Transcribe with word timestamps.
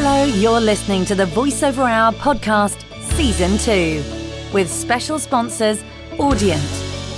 Hello, 0.00 0.22
you're 0.22 0.60
listening 0.60 1.04
to 1.06 1.16
the 1.16 1.24
VoiceOver 1.24 1.90
Hour 1.90 2.12
podcast, 2.12 2.84
Season 3.16 3.58
2, 3.58 4.52
with 4.54 4.70
special 4.70 5.18
sponsors 5.18 5.82
Audient, 6.12 6.62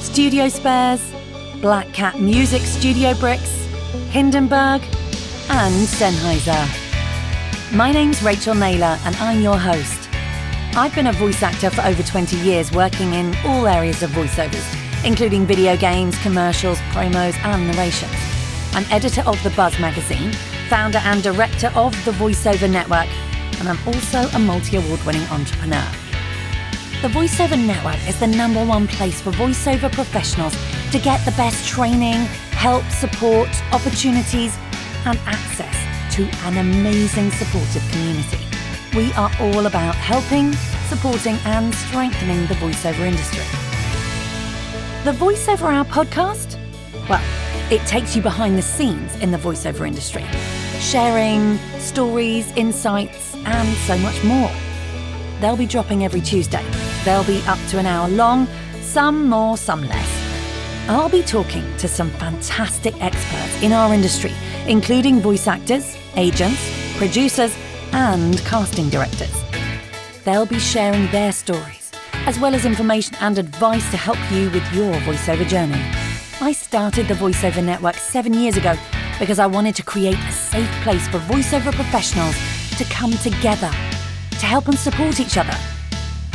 Studio 0.00 0.48
Spares, 0.48 1.12
Black 1.60 1.92
Cat 1.92 2.18
Music 2.18 2.62
Studio 2.62 3.12
Bricks, 3.16 3.66
Hindenburg, 4.08 4.80
and 5.50 5.74
Sennheiser. 5.86 7.76
My 7.76 7.92
name's 7.92 8.22
Rachel 8.22 8.54
Naylor, 8.54 8.98
and 9.04 9.14
I'm 9.16 9.42
your 9.42 9.58
host. 9.58 10.08
I've 10.74 10.94
been 10.94 11.08
a 11.08 11.12
voice 11.12 11.42
actor 11.42 11.68
for 11.68 11.82
over 11.82 12.02
20 12.02 12.38
years, 12.38 12.72
working 12.72 13.12
in 13.12 13.36
all 13.44 13.66
areas 13.66 14.02
of 14.02 14.08
voiceovers, 14.12 15.04
including 15.04 15.44
video 15.44 15.76
games, 15.76 16.16
commercials, 16.22 16.78
promos, 16.92 17.36
and 17.44 17.66
narrations. 17.66 18.16
I'm 18.72 18.86
editor 18.90 19.20
of 19.26 19.42
The 19.42 19.50
Buzz 19.50 19.78
magazine 19.78 20.32
founder 20.70 20.98
and 20.98 21.20
director 21.20 21.66
of 21.74 21.92
the 22.04 22.12
VoiceOver 22.12 22.70
Network, 22.70 23.08
and 23.58 23.68
I'm 23.68 23.78
also 23.88 24.20
a 24.36 24.38
multi 24.38 24.76
award 24.76 25.04
winning 25.04 25.24
entrepreneur. 25.24 25.84
The 27.02 27.08
VoiceOver 27.08 27.58
Network 27.66 27.98
is 28.08 28.20
the 28.20 28.28
number 28.28 28.64
one 28.64 28.86
place 28.86 29.20
for 29.20 29.32
voiceover 29.32 29.90
professionals 29.90 30.56
to 30.92 31.00
get 31.00 31.24
the 31.24 31.32
best 31.32 31.66
training, 31.68 32.20
help, 32.52 32.84
support, 32.90 33.48
opportunities, 33.72 34.56
and 35.06 35.18
access 35.26 35.74
to 36.14 36.22
an 36.46 36.58
amazing 36.58 37.32
supportive 37.32 37.82
community. 37.90 38.38
We 38.94 39.12
are 39.14 39.32
all 39.40 39.66
about 39.66 39.96
helping, 39.96 40.52
supporting, 40.86 41.34
and 41.46 41.74
strengthening 41.74 42.46
the 42.46 42.54
voiceover 42.54 43.00
industry. 43.00 43.44
The 45.02 45.18
VoiceOver 45.18 45.72
Hour 45.72 45.84
podcast? 45.84 46.60
Well, 47.08 47.24
it 47.72 47.84
takes 47.88 48.14
you 48.14 48.22
behind 48.22 48.56
the 48.56 48.62
scenes 48.62 49.16
in 49.16 49.32
the 49.32 49.38
voiceover 49.38 49.84
industry 49.84 50.24
sharing 50.80 51.58
stories, 51.78 52.50
insights, 52.56 53.34
and 53.44 53.76
so 53.78 53.96
much 53.98 54.24
more. 54.24 54.50
They'll 55.40 55.56
be 55.56 55.66
dropping 55.66 56.04
every 56.04 56.22
Tuesday. 56.22 56.64
They'll 57.04 57.24
be 57.24 57.42
up 57.46 57.58
to 57.68 57.78
an 57.78 57.86
hour 57.86 58.08
long, 58.08 58.48
some 58.80 59.28
more, 59.28 59.56
some 59.56 59.86
less. 59.86 60.88
I'll 60.88 61.10
be 61.10 61.22
talking 61.22 61.64
to 61.76 61.86
some 61.86 62.10
fantastic 62.10 63.00
experts 63.02 63.62
in 63.62 63.72
our 63.72 63.92
industry, 63.92 64.32
including 64.66 65.20
voice 65.20 65.46
actors, 65.46 65.96
agents, 66.16 66.96
producers, 66.96 67.56
and 67.92 68.38
casting 68.40 68.88
directors. 68.88 69.34
They'll 70.24 70.46
be 70.46 70.58
sharing 70.58 71.10
their 71.10 71.32
stories, 71.32 71.92
as 72.26 72.38
well 72.38 72.54
as 72.54 72.64
information 72.64 73.16
and 73.20 73.38
advice 73.38 73.88
to 73.90 73.96
help 73.96 74.18
you 74.32 74.50
with 74.50 74.72
your 74.72 74.94
voiceover 75.02 75.46
journey. 75.46 75.80
I 76.40 76.52
started 76.52 77.06
the 77.06 77.14
VoiceOver 77.14 77.62
Network 77.62 77.96
seven 77.96 78.32
years 78.32 78.56
ago 78.56 78.76
because 79.20 79.38
I 79.38 79.46
wanted 79.46 79.76
to 79.76 79.84
create 79.84 80.18
a 80.18 80.32
safe 80.32 80.70
place 80.82 81.06
for 81.06 81.18
voiceover 81.18 81.72
professionals 81.72 82.34
to 82.78 82.84
come 82.84 83.12
together, 83.12 83.70
to 84.30 84.46
help 84.46 84.66
and 84.66 84.78
support 84.78 85.20
each 85.20 85.36
other, 85.36 85.56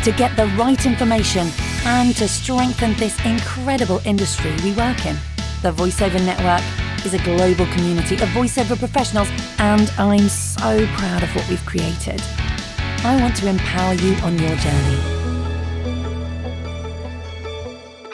to 0.03 0.11
get 0.11 0.38
the 0.38 0.45
right 0.55 0.86
information, 0.86 1.50
and 1.83 2.16
to 2.16 2.27
strengthen 2.27 2.94
this 2.94 3.17
incredible 3.25 4.02
industry 4.05 4.53
we 4.64 4.72
work 4.73 5.05
in. 5.05 5.17
The 5.64 5.72
VoiceOver 5.72 6.23
Network 6.23 6.64
is 7.05 7.16
a 7.16 7.23
global 7.23 7.66
community 7.73 8.16
of 8.16 8.30
voiceover 8.30 8.77
professionals, 8.77 9.30
and 9.58 9.92
I'm 9.97 10.30
so 10.30 10.86
proud 10.95 11.23
of 11.23 11.36
what 11.36 11.49
we've 11.49 11.66
created. 11.66 12.22
I 13.03 13.17
want 13.20 13.36
to 13.38 13.49
empower 13.49 13.95
you 13.95 14.14
on 14.17 14.38
your 14.38 14.55
journey. 14.58 15.14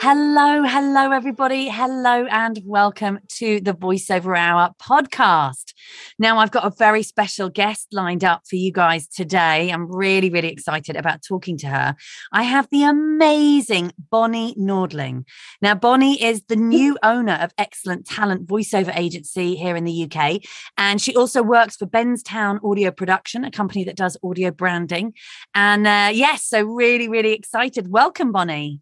Hello, 0.04 0.64
hello, 0.64 1.12
everybody. 1.12 1.68
Hello, 1.68 2.26
and 2.26 2.60
welcome 2.64 3.20
to 3.36 3.60
the 3.60 3.72
VoiceOver 3.72 4.36
Hour 4.36 4.74
podcast. 4.82 5.74
Now, 6.18 6.38
I've 6.38 6.50
got 6.50 6.64
a 6.64 6.74
very 6.76 7.04
special 7.04 7.48
guest 7.48 7.86
lined 7.92 8.24
up 8.24 8.42
for 8.50 8.56
you 8.56 8.72
guys 8.72 9.06
today. 9.06 9.70
I'm 9.70 9.86
really, 9.88 10.28
really 10.28 10.48
excited 10.48 10.96
about 10.96 11.22
talking 11.22 11.56
to 11.58 11.68
her. 11.68 11.94
I 12.32 12.42
have 12.42 12.66
the 12.72 12.82
amazing 12.82 13.92
Bonnie 14.10 14.56
Nordling. 14.56 15.22
Now, 15.60 15.76
Bonnie 15.76 16.20
is 16.20 16.42
the 16.48 16.56
new 16.56 16.98
owner 17.04 17.38
of 17.40 17.54
Excellent 17.56 18.04
Talent 18.04 18.48
Voiceover 18.48 18.92
Agency 18.98 19.54
here 19.54 19.76
in 19.76 19.84
the 19.84 20.10
UK. 20.10 20.42
And 20.76 21.00
she 21.00 21.14
also 21.14 21.44
works 21.44 21.76
for 21.76 21.86
Benztown 21.86 22.58
Audio 22.64 22.90
Production, 22.90 23.44
a 23.44 23.52
company 23.52 23.84
that 23.84 23.94
does 23.94 24.16
audio 24.24 24.50
branding. 24.50 25.12
And 25.54 25.86
uh, 25.86 26.10
yes, 26.12 26.44
so 26.44 26.64
really, 26.64 27.06
really 27.06 27.34
excited. 27.34 27.86
Welcome, 27.88 28.32
Bonnie. 28.32 28.80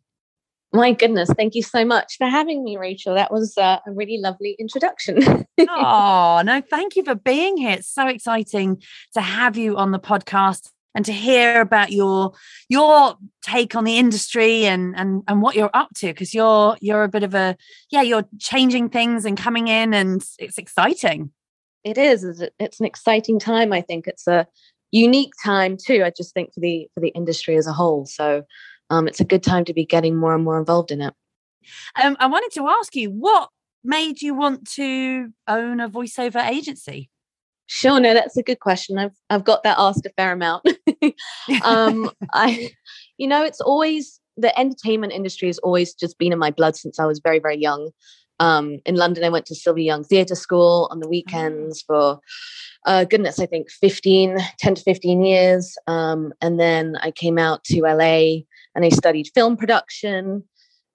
My 0.72 0.92
goodness, 0.92 1.31
thank 1.36 1.54
you 1.54 1.62
so 1.62 1.84
much 1.84 2.16
for 2.16 2.28
having 2.28 2.62
me, 2.62 2.76
Rachel. 2.76 3.14
That 3.14 3.32
was 3.32 3.58
uh, 3.58 3.78
a 3.84 3.91
really 3.91 4.19
lovely 4.19 4.54
introduction. 4.58 5.44
oh, 5.69 6.42
no, 6.44 6.62
thank 6.70 6.94
you 6.94 7.03
for 7.03 7.16
being 7.16 7.56
here. 7.56 7.72
It's 7.72 7.92
so 7.92 8.06
exciting 8.06 8.81
to 9.14 9.20
have 9.20 9.56
you 9.56 9.76
on 9.76 9.91
the 9.91 9.98
podcast 9.98 10.70
and 10.94 11.04
to 11.04 11.12
hear 11.12 11.60
about 11.60 11.91
your 11.92 12.32
your 12.69 13.16
take 13.42 13.75
on 13.75 13.84
the 13.84 13.98
industry 13.98 14.66
and 14.66 14.94
and 14.97 15.22
and 15.26 15.42
what 15.42 15.54
you're 15.54 15.70
up 15.75 15.88
to 15.97 16.08
because 16.08 16.34
you're 16.34 16.76
you're 16.81 17.04
a 17.04 17.08
bit 17.08 17.25
of 17.25 17.34
a 17.34 17.56
yeah, 17.91 18.02
you're 18.02 18.28
changing 18.38 18.91
things 18.91 19.25
and 19.25 19.37
coming 19.37 19.66
in 19.66 19.92
and 19.92 20.25
it's 20.38 20.58
exciting. 20.58 21.32
It 21.82 21.98
is. 21.98 22.25
It's 22.58 22.78
an 22.78 22.87
exciting 22.87 23.38
time, 23.38 23.72
I 23.72 23.81
think. 23.81 24.06
It's 24.06 24.26
a 24.28 24.47
unique 24.92 25.32
time 25.42 25.76
too, 25.76 26.02
I 26.04 26.10
just 26.10 26.34
think 26.34 26.52
for 26.52 26.60
the 26.60 26.88
for 26.94 27.00
the 27.00 27.08
industry 27.08 27.56
as 27.56 27.66
a 27.66 27.72
whole. 27.72 28.06
So 28.06 28.44
um, 28.90 29.08
it's 29.08 29.20
a 29.20 29.24
good 29.24 29.42
time 29.42 29.64
to 29.64 29.72
be 29.72 29.84
getting 29.84 30.16
more 30.16 30.34
and 30.34 30.44
more 30.44 30.58
involved 30.58 30.90
in 30.90 31.00
it. 31.00 31.14
Um, 32.02 32.16
I 32.20 32.26
wanted 32.26 32.52
to 32.54 32.68
ask 32.68 32.94
you 32.94 33.10
what 33.10 33.48
made 33.84 34.22
you 34.22 34.34
want 34.34 34.68
to 34.72 35.32
own 35.48 35.80
a 35.80 35.88
voiceover 35.88 36.46
agency? 36.46 37.10
Sure, 37.66 38.00
no, 38.00 38.14
that's 38.14 38.36
a 38.36 38.42
good 38.42 38.58
question. 38.58 38.98
I've 38.98 39.14
I've 39.30 39.44
got 39.44 39.62
that 39.62 39.78
asked 39.78 40.04
a 40.04 40.10
fair 40.10 40.32
amount. 40.32 40.66
um, 41.64 42.10
I, 42.32 42.72
you 43.16 43.28
know, 43.28 43.44
it's 43.44 43.60
always 43.60 44.20
the 44.36 44.56
entertainment 44.58 45.12
industry 45.12 45.48
has 45.48 45.58
always 45.58 45.94
just 45.94 46.18
been 46.18 46.32
in 46.32 46.38
my 46.38 46.50
blood 46.50 46.76
since 46.76 46.98
I 46.98 47.06
was 47.06 47.20
very 47.20 47.38
very 47.38 47.58
young. 47.58 47.90
Um, 48.40 48.78
in 48.86 48.96
London, 48.96 49.22
I 49.22 49.28
went 49.28 49.46
to 49.46 49.54
Sylvia 49.54 49.84
Young 49.84 50.02
Theatre 50.02 50.34
School 50.34 50.88
on 50.90 51.00
the 51.00 51.08
weekends 51.08 51.82
for, 51.82 52.20
uh, 52.86 53.04
goodness, 53.04 53.38
I 53.38 53.44
think 53.44 53.70
15, 53.70 54.38
10 54.58 54.74
to 54.76 54.82
15 54.82 55.22
years. 55.26 55.76
Um, 55.86 56.32
and 56.40 56.58
then 56.58 56.96
I 57.02 57.10
came 57.10 57.36
out 57.36 57.64
to 57.64 57.82
LA 57.82 58.44
and 58.75 58.84
I 58.84 58.88
studied 58.91 59.31
film 59.34 59.56
production. 59.56 60.44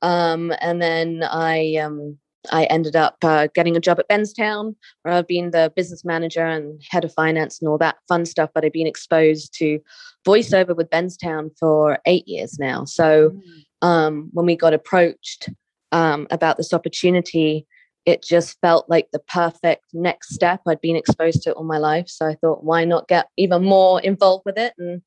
Um, 0.02 0.54
and 0.62 0.82
then 0.82 1.24
I 1.24 1.76
um, 1.78 2.18
I 2.52 2.66
ended 2.66 2.96
up 2.96 3.18
uh, 3.24 3.48
getting 3.54 3.76
a 3.76 3.80
job 3.80 4.00
at 4.00 4.10
Benztown, 4.10 4.76
where 5.02 5.14
I've 5.14 5.28
been 5.28 5.52
the 5.52 5.72
business 5.76 6.06
manager 6.06 6.46
and 6.46 6.82
head 6.90 7.06
of 7.06 7.14
finance 7.14 7.60
and 7.60 7.70
all 7.70 7.78
that 7.80 7.98
fun 8.08 8.26
stuff. 8.26 8.50
But 8.54 8.66
I've 8.66 8.74
been 8.74 8.88
exposed 8.88 9.54
to 9.60 9.80
voiceover 10.28 10.76
with 10.76 10.90
Benztown 10.90 11.52
for 11.58 12.00
eight 12.06 12.28
years 12.28 12.58
now. 12.60 12.86
So 12.86 13.32
mm. 13.32 13.88
um, 13.88 14.30
when 14.34 14.46
we 14.46 14.56
got 14.56 14.74
approached 14.74 15.50
um, 15.92 16.28
about 16.32 16.58
this 16.58 16.74
opportunity, 16.74 17.66
it 18.06 18.24
just 18.24 18.60
felt 18.62 18.88
like 18.90 19.08
the 19.12 19.20
perfect 19.20 19.86
next 19.94 20.34
step. 20.34 20.62
I'd 20.68 20.82
been 20.82 20.96
exposed 20.96 21.42
to 21.44 21.52
it 21.52 21.54
all 21.54 21.64
my 21.64 21.80
life, 21.80 22.08
so 22.08 22.28
I 22.28 22.36
thought, 22.36 22.64
why 22.64 22.86
not 22.86 23.08
get 23.08 23.28
even 23.38 23.64
more 23.64 24.00
involved 24.02 24.44
with 24.46 24.58
it 24.58 24.74
and 24.78 25.02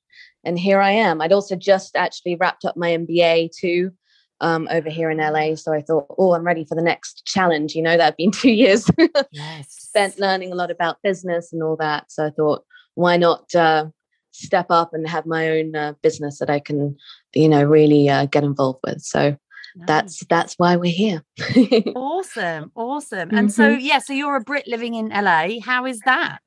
and 0.48 0.58
here 0.58 0.80
I 0.80 0.92
am. 0.92 1.20
I'd 1.20 1.32
also 1.32 1.54
just 1.54 1.94
actually 1.94 2.34
wrapped 2.34 2.64
up 2.64 2.74
my 2.74 2.88
MBA 2.88 3.50
too 3.54 3.92
um, 4.40 4.66
over 4.70 4.88
here 4.88 5.10
in 5.10 5.18
LA. 5.18 5.54
So 5.56 5.74
I 5.74 5.82
thought, 5.82 6.06
oh, 6.18 6.32
I'm 6.32 6.42
ready 6.42 6.64
for 6.64 6.74
the 6.74 6.82
next 6.82 7.26
challenge. 7.26 7.74
You 7.74 7.82
know, 7.82 7.98
that 7.98 8.04
had 8.04 8.16
been 8.16 8.30
two 8.32 8.50
years 8.50 8.88
yes. 9.30 9.66
spent 9.68 10.18
learning 10.18 10.50
a 10.50 10.54
lot 10.54 10.70
about 10.70 11.02
business 11.02 11.52
and 11.52 11.62
all 11.62 11.76
that. 11.76 12.10
So 12.10 12.26
I 12.26 12.30
thought, 12.30 12.64
why 12.94 13.18
not 13.18 13.54
uh, 13.54 13.88
step 14.30 14.66
up 14.70 14.94
and 14.94 15.06
have 15.06 15.26
my 15.26 15.50
own 15.50 15.76
uh, 15.76 15.92
business 16.02 16.38
that 16.38 16.48
I 16.48 16.60
can, 16.60 16.96
you 17.34 17.48
know, 17.48 17.62
really 17.62 18.08
uh, 18.08 18.24
get 18.24 18.42
involved 18.42 18.80
with. 18.84 19.02
So 19.02 19.36
Nice. 19.76 19.86
that's 19.86 20.26
that's 20.26 20.54
why 20.56 20.76
we're 20.76 20.90
here 20.90 21.22
awesome 21.94 22.72
awesome 22.74 23.28
and 23.30 23.48
mm-hmm. 23.48 23.48
so 23.48 23.68
yeah 23.68 23.98
so 23.98 24.14
you're 24.14 24.34
a 24.34 24.40
brit 24.40 24.66
living 24.66 24.94
in 24.94 25.10
la 25.10 25.46
how 25.62 25.84
is 25.84 26.00
that 26.00 26.40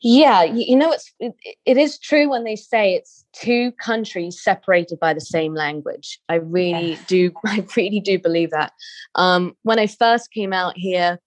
yeah, 0.00 0.42
you, 0.42 0.76
know, 0.76 0.92
it's 0.92 1.12
it, 1.20 1.34
it 1.64 1.76
is 1.76 1.98
true 1.98 2.28
when 2.30 2.44
they 2.44 2.56
say 2.56 2.94
it's 2.94 3.24
two 3.32 3.72
countries 3.72 4.42
separated 4.42 4.98
by 4.98 5.14
the 5.14 5.20
same 5.20 5.54
language. 5.54 6.18
I 6.28 6.36
really 6.36 6.92
yeah. 6.92 6.98
do, 7.06 7.32
I 7.46 7.64
really 7.76 8.00
do 8.00 8.18
believe 8.18 8.50
that. 8.50 8.72
Um, 9.14 9.56
when 9.62 9.78
I 9.78 9.86
first 9.86 10.32
came 10.32 10.52
out 10.52 10.76
here, 10.76 11.18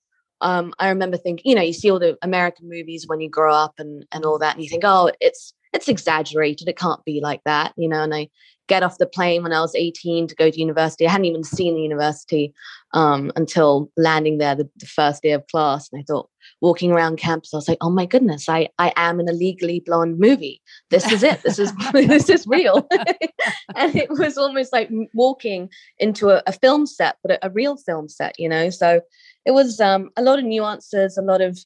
um, 0.41 0.73
I 0.79 0.89
remember 0.89 1.17
thinking, 1.17 1.49
you 1.49 1.55
know, 1.55 1.61
you 1.61 1.73
see 1.73 1.89
all 1.89 1.99
the 1.99 2.17
American 2.21 2.69
movies 2.69 3.05
when 3.07 3.21
you 3.21 3.29
grow 3.29 3.53
up 3.53 3.75
and 3.77 4.05
and 4.11 4.25
all 4.25 4.37
that, 4.39 4.55
and 4.55 4.63
you 4.63 4.69
think, 4.69 4.83
oh, 4.85 5.11
it's 5.21 5.53
it's 5.75 5.89
exaggerated. 5.89 6.67
It 6.67 6.77
can't 6.77 7.03
be 7.05 7.19
like 7.21 7.41
that, 7.45 7.73
you 7.77 7.87
know. 7.87 8.01
And 8.01 8.13
I 8.13 8.29
get 8.67 8.83
off 8.83 8.97
the 8.97 9.05
plane 9.05 9.43
when 9.43 9.53
I 9.53 9.61
was 9.61 9.75
18 9.75 10.27
to 10.27 10.35
go 10.35 10.49
to 10.49 10.59
university. 10.59 11.05
I 11.05 11.11
hadn't 11.11 11.25
even 11.25 11.43
seen 11.43 11.75
the 11.75 11.81
university 11.81 12.53
um, 12.93 13.31
until 13.35 13.91
landing 13.97 14.37
there 14.37 14.55
the, 14.55 14.69
the, 14.77 14.87
first 14.87 15.21
day 15.21 15.31
of 15.31 15.45
class. 15.47 15.89
And 15.91 15.99
I 15.99 16.03
thought, 16.07 16.29
walking 16.61 16.91
around 16.91 17.17
campus, 17.17 17.53
I 17.53 17.57
was 17.57 17.67
like, 17.67 17.77
oh 17.81 17.89
my 17.89 18.05
goodness, 18.05 18.47
I, 18.49 18.69
I 18.79 18.93
am 18.95 19.19
in 19.19 19.29
a 19.29 19.33
legally 19.33 19.81
blonde 19.85 20.19
movie. 20.19 20.61
This 20.89 21.11
is 21.11 21.21
it. 21.21 21.43
This 21.43 21.59
is 21.59 21.73
this 21.93 22.29
is 22.29 22.47
real. 22.47 22.87
and 23.75 23.95
it 23.95 24.09
was 24.09 24.37
almost 24.37 24.73
like 24.73 24.89
walking 25.13 25.69
into 25.99 26.29
a, 26.29 26.41
a 26.47 26.53
film 26.53 26.85
set, 26.85 27.17
but 27.21 27.33
a, 27.33 27.47
a, 27.47 27.49
real 27.51 27.77
film 27.77 28.09
set, 28.09 28.39
you 28.39 28.49
know. 28.49 28.69
So 28.69 29.01
it 29.45 29.51
was 29.51 29.79
um, 29.79 30.09
a 30.17 30.23
lot 30.23 30.39
of 30.39 30.45
nuances, 30.45 31.17
a 31.17 31.21
lot 31.21 31.41
of 31.41 31.59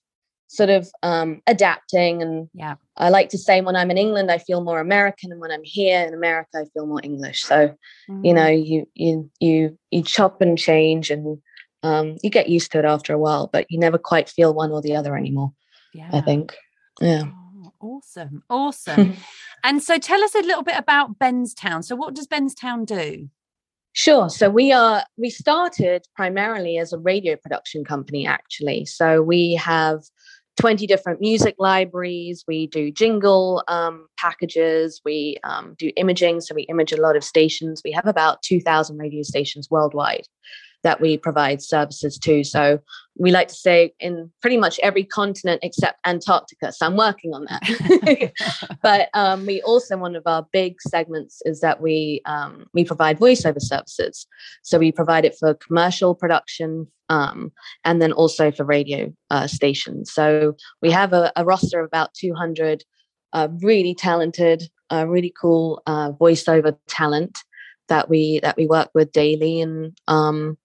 sort 0.50 0.70
of 0.70 0.90
um, 1.04 1.42
adapting. 1.48 2.22
And 2.22 2.50
yeah, 2.54 2.76
I 2.98 3.10
like 3.10 3.30
to 3.30 3.38
say 3.38 3.62
when 3.62 3.76
I'm 3.76 3.92
in 3.92 3.98
England, 3.98 4.32
I 4.32 4.40
feel 4.40 4.62
more 4.62 4.80
American, 4.80 5.32
and 5.32 5.40
when 5.40 5.52
I'm 5.52 5.64
here 5.64 6.06
in 6.06 6.14
America, 6.14 6.50
I 6.56 6.66
feel 6.74 6.86
more 6.86 7.00
English. 7.02 7.44
So, 7.44 7.74
mm. 8.10 8.26
you 8.26 8.34
know, 8.34 8.48
you 8.48 8.86
you 8.96 9.30
you 9.40 9.78
you 9.92 10.04
chop 10.04 10.42
and 10.42 10.58
change, 10.58 11.10
and 11.10 11.38
um, 11.84 12.18
you 12.22 12.30
get 12.30 12.50
used 12.50 12.72
to 12.74 12.80
it 12.80 12.86
after 12.86 13.14
a 13.14 13.20
while, 13.20 13.48
but 13.48 13.68
you 13.70 13.80
never 13.80 13.98
quite 13.98 14.28
feel 14.28 14.54
one 14.54 14.72
or 14.72 14.82
the 14.82 14.96
other 14.96 15.16
anymore. 15.16 15.54
Yeah, 15.94 16.10
I 16.12 16.22
think. 16.22 16.58
Yeah. 17.00 17.24
Oh, 17.26 17.72
awesome, 17.80 18.44
awesome. 18.50 19.16
and 19.64 19.82
so, 19.82 19.98
tell 19.98 20.24
us 20.24 20.36
a 20.36 20.42
little 20.42 20.64
bit 20.64 20.78
about 20.78 21.20
Benztown. 21.20 21.86
So, 21.86 21.96
what 21.96 22.16
does 22.16 22.28
Benztown 22.28 22.86
do? 22.86 23.30
Sure. 23.94 24.30
So 24.30 24.50
we 24.52 24.72
are 24.72 25.04
we 25.18 25.32
started 25.32 26.06
primarily 26.16 26.78
as 26.78 26.94
a 26.94 27.00
radio 27.00 27.36
production 27.36 27.84
company 27.84 28.26
actually. 28.26 28.86
So 28.86 29.22
we 29.22 29.56
have 29.56 30.04
20 30.60 30.86
different 30.88 31.22
music 31.22 31.56
libraries. 31.58 32.44
We 32.48 32.68
do 32.68 32.92
jingle 32.92 33.64
um, 33.68 34.08
packages. 34.18 35.02
We 35.06 35.38
um, 35.44 35.76
do 35.78 35.92
imaging. 35.96 36.42
So 36.42 36.54
we 36.54 36.64
image 36.64 36.92
a 36.92 37.02
lot 37.02 37.16
of 37.16 37.24
stations. 37.24 37.82
We 37.84 37.92
have 37.94 38.06
about 38.06 38.42
2,000 38.42 38.98
radio 38.98 39.24
stations 39.24 39.70
worldwide 39.72 40.28
that 40.84 41.02
we 41.02 41.18
provide 41.18 41.62
services 41.62 42.18
to. 42.20 42.44
So 42.44 42.80
we 43.18 43.32
like 43.32 43.50
to 43.50 43.56
say 43.56 43.94
in 44.00 44.32
pretty 44.42 44.58
much 44.58 44.80
every 44.82 45.04
continent 45.04 45.60
except 45.62 46.00
Antarctica. 46.06 46.72
So 46.72 46.86
I'm 46.86 46.96
working 46.96 47.34
on 47.34 47.46
that. 47.46 48.32
but 48.82 49.10
um, 49.14 49.46
we 49.46 49.62
also 49.62 49.98
one 49.98 50.16
of 50.16 50.24
our 50.26 50.48
big 50.52 50.82
segments 50.82 51.42
is 51.46 51.60
that 51.62 51.82
we 51.82 52.22
um, 52.26 52.66
we 52.74 52.86
provide 52.86 53.20
voiceover 53.20 53.62
services. 53.62 54.26
So 54.64 54.80
we 54.80 54.92
provide 54.92 55.26
it 55.26 55.36
for 55.38 55.54
commercial 55.54 56.16
production 56.16 56.88
um, 57.10 57.52
and 57.84 58.02
then 58.02 58.14
also 58.14 58.52
for 58.52 58.64
radio 58.64 59.14
uh, 59.32 59.48
stations. 59.48 60.12
So 60.14 60.56
we 60.82 60.92
have 60.92 61.12
a, 61.12 61.32
a 61.36 61.44
roster 61.44 61.80
of 61.80 61.88
about 61.88 62.14
200 62.14 62.84
uh, 63.34 63.48
really 63.62 63.94
talented, 63.94 64.64
uh, 64.92 65.06
really 65.08 65.34
cool 65.40 65.82
uh, 65.86 66.12
voiceover 66.14 66.78
talent 66.88 67.40
that 67.90 68.08
we 68.08 68.40
that 68.42 68.56
we 68.56 68.68
work 68.68 68.90
with 68.94 69.12
daily 69.12 69.60
and 69.60 69.98
um, 70.08 70.58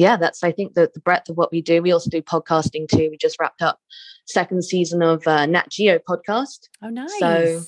yeah, 0.00 0.16
that's 0.16 0.42
I 0.42 0.50
think 0.50 0.72
the, 0.72 0.90
the 0.94 1.00
breadth 1.00 1.28
of 1.28 1.36
what 1.36 1.52
we 1.52 1.60
do. 1.60 1.82
We 1.82 1.92
also 1.92 2.08
do 2.08 2.22
podcasting 2.22 2.88
too. 2.88 3.08
We 3.10 3.18
just 3.18 3.38
wrapped 3.38 3.60
up 3.60 3.78
second 4.26 4.64
season 4.64 5.02
of 5.02 5.26
uh, 5.26 5.44
Nat 5.44 5.68
Geo 5.68 5.98
podcast. 5.98 6.68
Oh, 6.82 6.88
nice. 6.88 7.18
So 7.18 7.62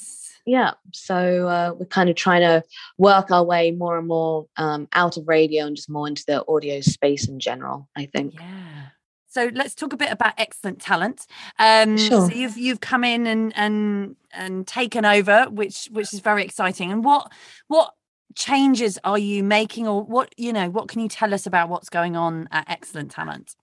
yeah, 0.47 0.73
so 0.93 1.47
uh, 1.47 1.75
we're 1.79 1.87
kind 1.87 2.09
of 2.09 2.17
trying 2.17 2.41
to 2.41 2.65
work 2.97 3.31
our 3.31 3.45
way 3.45 3.71
more 3.71 3.99
and 3.99 4.09
more 4.09 4.47
um, 4.57 4.89
out 4.95 5.19
of 5.19 5.29
radio 5.29 5.67
and 5.67 5.77
just 5.77 5.91
more 5.91 6.09
into 6.09 6.25
the 6.27 6.43
audio 6.49 6.81
space 6.81 7.29
in 7.29 7.39
general. 7.39 7.89
I 7.95 8.07
think. 8.07 8.35
Yeah. 8.35 8.87
So 9.29 9.51
let's 9.55 9.75
talk 9.75 9.93
a 9.93 9.97
bit 9.97 10.11
about 10.11 10.35
excellent 10.39 10.81
talent. 10.81 11.27
Um, 11.59 11.99
sure. 11.99 12.29
So 12.29 12.35
you've 12.35 12.57
you've 12.57 12.81
come 12.81 13.05
in 13.05 13.27
and 13.27 13.53
and 13.57 14.17
and 14.33 14.67
taken 14.67 15.05
over, 15.05 15.47
which 15.51 15.89
which 15.93 16.15
is 16.15 16.21
very 16.21 16.45
exciting. 16.45 16.91
And 16.91 17.05
what 17.05 17.31
what 17.69 17.93
changes 18.35 18.99
are 19.05 19.19
you 19.19 19.43
making 19.43 19.87
or 19.87 20.03
what 20.03 20.33
you 20.37 20.53
know 20.53 20.71
what 20.71 20.89
can 20.89 21.01
you 21.01 21.09
tell 21.09 21.35
us 21.35 21.47
about 21.47 21.69
what's 21.69 21.89
going 21.89 22.17
on 22.17 22.49
at 22.51 22.69
excellent 22.69 23.11
talent? 23.11 23.55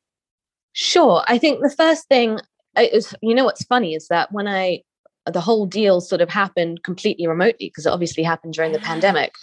Sure. 0.73 1.23
I 1.27 1.37
think 1.37 1.61
the 1.61 1.69
first 1.69 2.07
thing 2.07 2.39
uh, 2.77 2.81
is 2.91 3.15
you 3.21 3.33
know 3.35 3.45
what's 3.45 3.63
funny 3.63 3.93
is 3.93 4.07
that 4.07 4.31
when 4.31 4.47
i 4.47 4.81
the 5.25 5.41
whole 5.41 5.65
deal 5.65 6.01
sort 6.01 6.21
of 6.21 6.29
happened 6.29 6.81
completely 6.83 7.27
remotely 7.27 7.67
because 7.67 7.85
it 7.85 7.91
obviously 7.91 8.23
happened 8.23 8.53
during 8.53 8.71
the 8.71 8.79
pandemic 8.79 9.33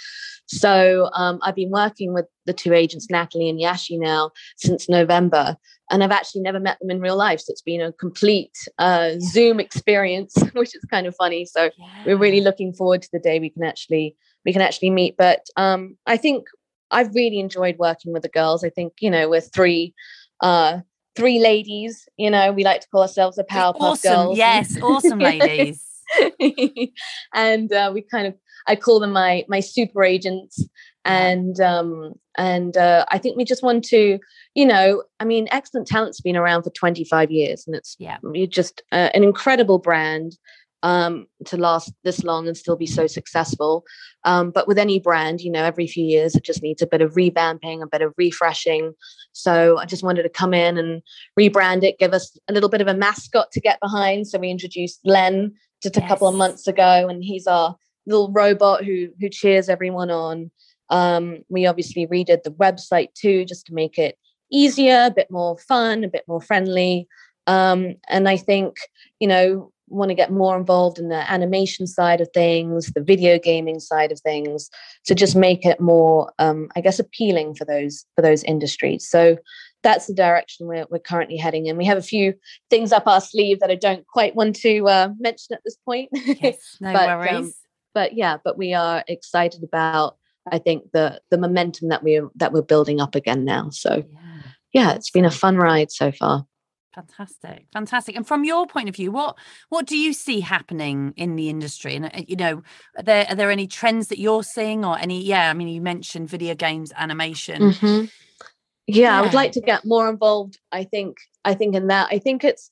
so 0.46 1.10
um, 1.12 1.38
I've 1.42 1.54
been 1.54 1.70
working 1.70 2.14
with 2.14 2.26
the 2.46 2.52
two 2.52 2.72
agents, 2.72 3.10
Natalie 3.10 3.48
and 3.48 3.60
Yashi, 3.60 3.98
now 3.98 4.30
since 4.56 4.88
November, 4.88 5.56
and 5.90 6.02
I've 6.02 6.12
actually 6.12 6.42
never 6.42 6.60
met 6.60 6.78
them 6.80 6.90
in 6.90 7.00
real 7.00 7.16
life. 7.16 7.40
So 7.40 7.50
it's 7.50 7.62
been 7.62 7.80
a 7.80 7.92
complete 7.92 8.56
uh, 8.78 9.12
Zoom 9.20 9.60
experience, 9.60 10.34
which 10.52 10.74
is 10.74 10.84
kind 10.90 11.06
of 11.06 11.14
funny. 11.16 11.44
So 11.46 11.70
yeah. 11.76 12.04
we're 12.06 12.16
really 12.16 12.40
looking 12.40 12.72
forward 12.72 13.02
to 13.02 13.08
the 13.12 13.18
day 13.18 13.40
we 13.40 13.50
can 13.50 13.64
actually 13.64 14.16
we 14.44 14.52
can 14.52 14.62
actually 14.62 14.90
meet. 14.90 15.16
But 15.16 15.46
um, 15.56 15.96
I 16.06 16.16
think 16.16 16.46
I've 16.90 17.14
really 17.14 17.40
enjoyed 17.40 17.78
working 17.78 18.12
with 18.12 18.22
the 18.22 18.28
girls. 18.28 18.64
I 18.64 18.70
think 18.70 18.94
you 19.00 19.10
know 19.10 19.28
we're 19.28 19.40
three 19.40 19.94
uh, 20.40 20.80
three 21.16 21.40
ladies. 21.40 22.08
You 22.16 22.30
know 22.30 22.52
we 22.52 22.64
like 22.64 22.82
to 22.82 22.88
call 22.88 23.02
ourselves 23.02 23.38
a 23.38 23.44
Powerpuff 23.44 23.80
awesome. 23.80 24.12
Girls. 24.12 24.38
Yes, 24.38 24.80
awesome 24.80 25.18
ladies. 25.20 25.82
and 27.34 27.72
uh, 27.72 27.90
we 27.92 28.02
kind 28.02 28.28
of 28.28 28.34
I 28.66 28.76
call 28.76 29.00
them 29.00 29.12
my 29.12 29.44
my 29.48 29.60
super 29.60 30.04
agents. 30.04 30.66
And 31.04 31.60
um, 31.60 32.14
and 32.36 32.76
uh, 32.76 33.04
I 33.10 33.18
think 33.18 33.36
we 33.36 33.44
just 33.44 33.62
want 33.62 33.84
to, 33.84 34.18
you 34.54 34.66
know, 34.66 35.04
I 35.20 35.24
mean, 35.24 35.46
Excellent 35.52 35.86
Talent's 35.86 36.20
been 36.20 36.36
around 36.36 36.64
for 36.64 36.70
25 36.70 37.30
years, 37.30 37.64
and 37.64 37.76
it's 37.76 37.94
yeah, 38.00 38.18
just 38.48 38.82
uh, 38.90 39.10
an 39.14 39.22
incredible 39.22 39.78
brand 39.78 40.36
um, 40.82 41.26
to 41.46 41.56
last 41.56 41.92
this 42.04 42.22
long 42.22 42.46
and 42.46 42.56
still 42.56 42.76
be 42.76 42.86
so 42.86 43.06
successful. 43.06 43.84
Um, 44.24 44.50
but 44.50 44.68
with 44.68 44.78
any 44.78 44.98
brand, 44.98 45.40
you 45.40 45.50
know, 45.50 45.64
every 45.64 45.86
few 45.86 46.04
years 46.04 46.34
it 46.34 46.44
just 46.44 46.62
needs 46.62 46.82
a 46.82 46.86
bit 46.86 47.02
of 47.02 47.14
revamping, 47.14 47.82
a 47.82 47.88
bit 47.88 48.02
of 48.02 48.12
refreshing. 48.16 48.92
So 49.32 49.78
I 49.78 49.84
just 49.86 50.02
wanted 50.02 50.22
to 50.24 50.28
come 50.28 50.54
in 50.54 50.78
and 50.78 51.02
rebrand 51.38 51.82
it, 51.82 51.98
give 51.98 52.12
us 52.12 52.38
a 52.48 52.52
little 52.52 52.68
bit 52.68 52.80
of 52.80 52.88
a 52.88 52.94
mascot 52.94 53.50
to 53.52 53.60
get 53.60 53.80
behind. 53.80 54.28
So 54.28 54.38
we 54.38 54.50
introduced 54.50 55.00
Len 55.04 55.54
just 55.82 55.96
a 55.96 56.00
yes. 56.00 56.08
couple 56.08 56.28
of 56.28 56.34
months 56.34 56.66
ago, 56.66 57.08
and 57.08 57.22
he's 57.22 57.46
our 57.46 57.76
little 58.06 58.30
robot 58.32 58.84
who 58.84 59.08
who 59.20 59.28
cheers 59.28 59.68
everyone 59.68 60.10
on. 60.10 60.50
Um, 60.88 61.38
we 61.48 61.66
obviously 61.66 62.06
redid 62.06 62.42
the 62.42 62.52
website 62.52 63.12
too, 63.14 63.44
just 63.44 63.66
to 63.66 63.74
make 63.74 63.98
it 63.98 64.16
easier, 64.50 65.06
a 65.06 65.14
bit 65.14 65.30
more 65.30 65.58
fun, 65.58 66.04
a 66.04 66.08
bit 66.08 66.24
more 66.28 66.40
friendly. 66.40 67.08
Um, 67.46 67.96
and 68.08 68.28
I 68.28 68.36
think, 68.36 68.76
you 69.20 69.28
know, 69.28 69.72
want 69.88 70.08
to 70.08 70.14
get 70.14 70.32
more 70.32 70.56
involved 70.56 70.98
in 70.98 71.08
the 71.08 71.30
animation 71.30 71.86
side 71.86 72.20
of 72.20 72.28
things, 72.34 72.90
the 72.92 73.02
video 73.02 73.38
gaming 73.38 73.78
side 73.78 74.10
of 74.10 74.20
things, 74.20 74.68
to 75.04 75.14
just 75.14 75.36
make 75.36 75.64
it 75.64 75.80
more, 75.80 76.32
um, 76.38 76.68
I 76.74 76.80
guess, 76.80 76.98
appealing 76.98 77.54
for 77.54 77.64
those 77.64 78.04
for 78.14 78.22
those 78.22 78.42
industries. 78.44 79.08
So 79.08 79.38
that's 79.82 80.06
the 80.06 80.14
direction 80.14 80.66
we're, 80.66 80.86
we're 80.90 80.98
currently 80.98 81.36
heading 81.36 81.66
in. 81.66 81.76
We 81.76 81.84
have 81.84 81.98
a 81.98 82.02
few 82.02 82.34
things 82.70 82.90
up 82.90 83.06
our 83.06 83.20
sleeve 83.20 83.60
that 83.60 83.70
I 83.70 83.76
don't 83.76 84.04
quite 84.08 84.34
want 84.34 84.56
to 84.56 84.88
uh, 84.88 85.10
mention 85.20 85.54
at 85.54 85.60
this 85.64 85.76
point. 85.84 86.08
Yes, 86.12 86.58
no 86.80 86.92
but, 86.92 87.08
um, 87.08 87.18
worries. 87.18 87.36
Um, 87.36 87.52
but 87.96 88.12
yeah, 88.12 88.36
but 88.44 88.58
we 88.58 88.74
are 88.74 89.02
excited 89.08 89.64
about. 89.64 90.18
I 90.52 90.58
think 90.58 90.92
the 90.92 91.18
the 91.30 91.38
momentum 91.38 91.88
that 91.88 92.04
we 92.04 92.20
that 92.34 92.52
we're 92.52 92.60
building 92.60 93.00
up 93.00 93.14
again 93.14 93.46
now. 93.46 93.70
So 93.70 94.04
yeah, 94.12 94.42
yeah 94.74 94.92
it's 94.92 95.10
been 95.10 95.24
a 95.24 95.30
fun 95.30 95.56
ride 95.56 95.90
so 95.90 96.12
far. 96.12 96.46
Fantastic, 96.94 97.66
fantastic. 97.72 98.14
And 98.14 98.26
from 98.26 98.44
your 98.44 98.66
point 98.66 98.90
of 98.90 98.96
view, 98.96 99.10
what 99.10 99.38
what 99.70 99.86
do 99.86 99.96
you 99.96 100.12
see 100.12 100.40
happening 100.40 101.14
in 101.16 101.36
the 101.36 101.48
industry? 101.48 101.96
And 101.96 102.04
uh, 102.04 102.22
you 102.28 102.36
know, 102.36 102.62
are 102.98 103.02
there 103.02 103.26
are 103.30 103.34
there 103.34 103.50
any 103.50 103.66
trends 103.66 104.08
that 104.08 104.18
you're 104.18 104.42
seeing, 104.42 104.84
or 104.84 104.98
any? 104.98 105.22
Yeah, 105.22 105.48
I 105.48 105.54
mean, 105.54 105.68
you 105.68 105.80
mentioned 105.80 106.28
video 106.28 106.54
games, 106.54 106.92
animation. 106.96 107.62
Mm-hmm. 107.62 108.04
Yeah, 108.86 109.02
yeah, 109.02 109.18
I 109.18 109.22
would 109.22 109.34
like 109.34 109.52
to 109.52 109.62
get 109.62 109.86
more 109.86 110.10
involved. 110.10 110.58
I 110.70 110.84
think 110.84 111.16
I 111.46 111.54
think 111.54 111.74
in 111.74 111.86
that. 111.86 112.08
I 112.10 112.18
think 112.18 112.44
it's 112.44 112.70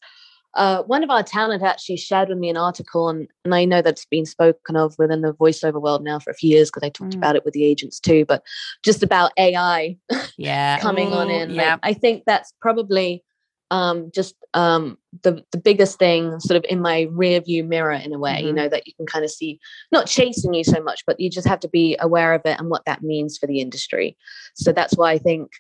uh, 0.57 0.83
one 0.85 1.03
of 1.03 1.11
our 1.11 1.23
talent 1.23 1.63
actually 1.63 1.97
shared 1.97 2.29
with 2.29 2.39
me 2.39 2.49
an 2.49 2.57
article, 2.57 3.09
and, 3.09 3.29
and 3.45 3.55
I 3.55 3.65
know 3.65 3.83
that's 3.83 4.05
been 4.05 4.27
spoken 4.27 4.77
of 4.77 4.95
within 4.99 5.23
the 5.23 5.35
voiceover 5.35 5.81
world 5.81 6.05
now 6.05 6.19
for 6.19 6.31
a 6.31 6.35
few 6.35 6.51
years 6.51 6.71
because 6.71 6.87
I 6.87 6.91
talked 6.91 7.15
mm. 7.15 7.19
about 7.19 7.37
it 7.37 7.45
with 7.45 7.55
the 7.55 7.65
agents 7.65 7.99
too. 8.01 8.25
But 8.25 8.43
just 8.85 9.03
about 9.03 9.33
AI, 9.37 9.97
yeah, 10.37 10.79
coming 10.81 11.09
Ooh, 11.09 11.17
on 11.17 11.31
in. 11.31 11.51
Yeah, 11.51 11.73
like, 11.73 11.81
I 11.83 11.93
think 11.95 12.25
that's 12.27 12.53
probably 12.61 13.25
um, 13.71 14.11
just 14.15 14.37
um, 14.55 14.99
the 15.23 15.45
the 15.51 15.59
biggest 15.59 15.99
thing 15.99 16.39
sort 16.39 16.57
of 16.57 16.65
in 16.69 16.81
my 16.81 17.09
rear 17.11 17.41
view 17.41 17.65
mirror 17.65 17.93
in 17.93 18.13
a 18.13 18.19
way 18.19 18.37
mm-hmm. 18.37 18.47
you 18.47 18.53
know 18.53 18.69
that 18.69 18.87
you 18.87 18.93
can 18.95 19.07
kind 19.07 19.25
of 19.25 19.31
see 19.31 19.59
not 19.91 20.07
chasing 20.07 20.55
you 20.55 20.63
so 20.63 20.81
much 20.81 21.03
but 21.07 21.19
you 21.19 21.31
just 21.31 21.49
have 21.49 21.61
to 21.61 21.69
be 21.69 21.97
aware 22.01 22.35
of 22.35 22.43
it 22.45 22.59
and 22.59 22.69
what 22.69 22.85
that 22.85 23.03
means 23.03 23.39
for 23.39 23.47
the 23.47 23.61
industry 23.61 24.17
so 24.55 24.71
that's 24.71 24.97
why 24.97 25.11
i 25.11 25.19
think 25.19 25.51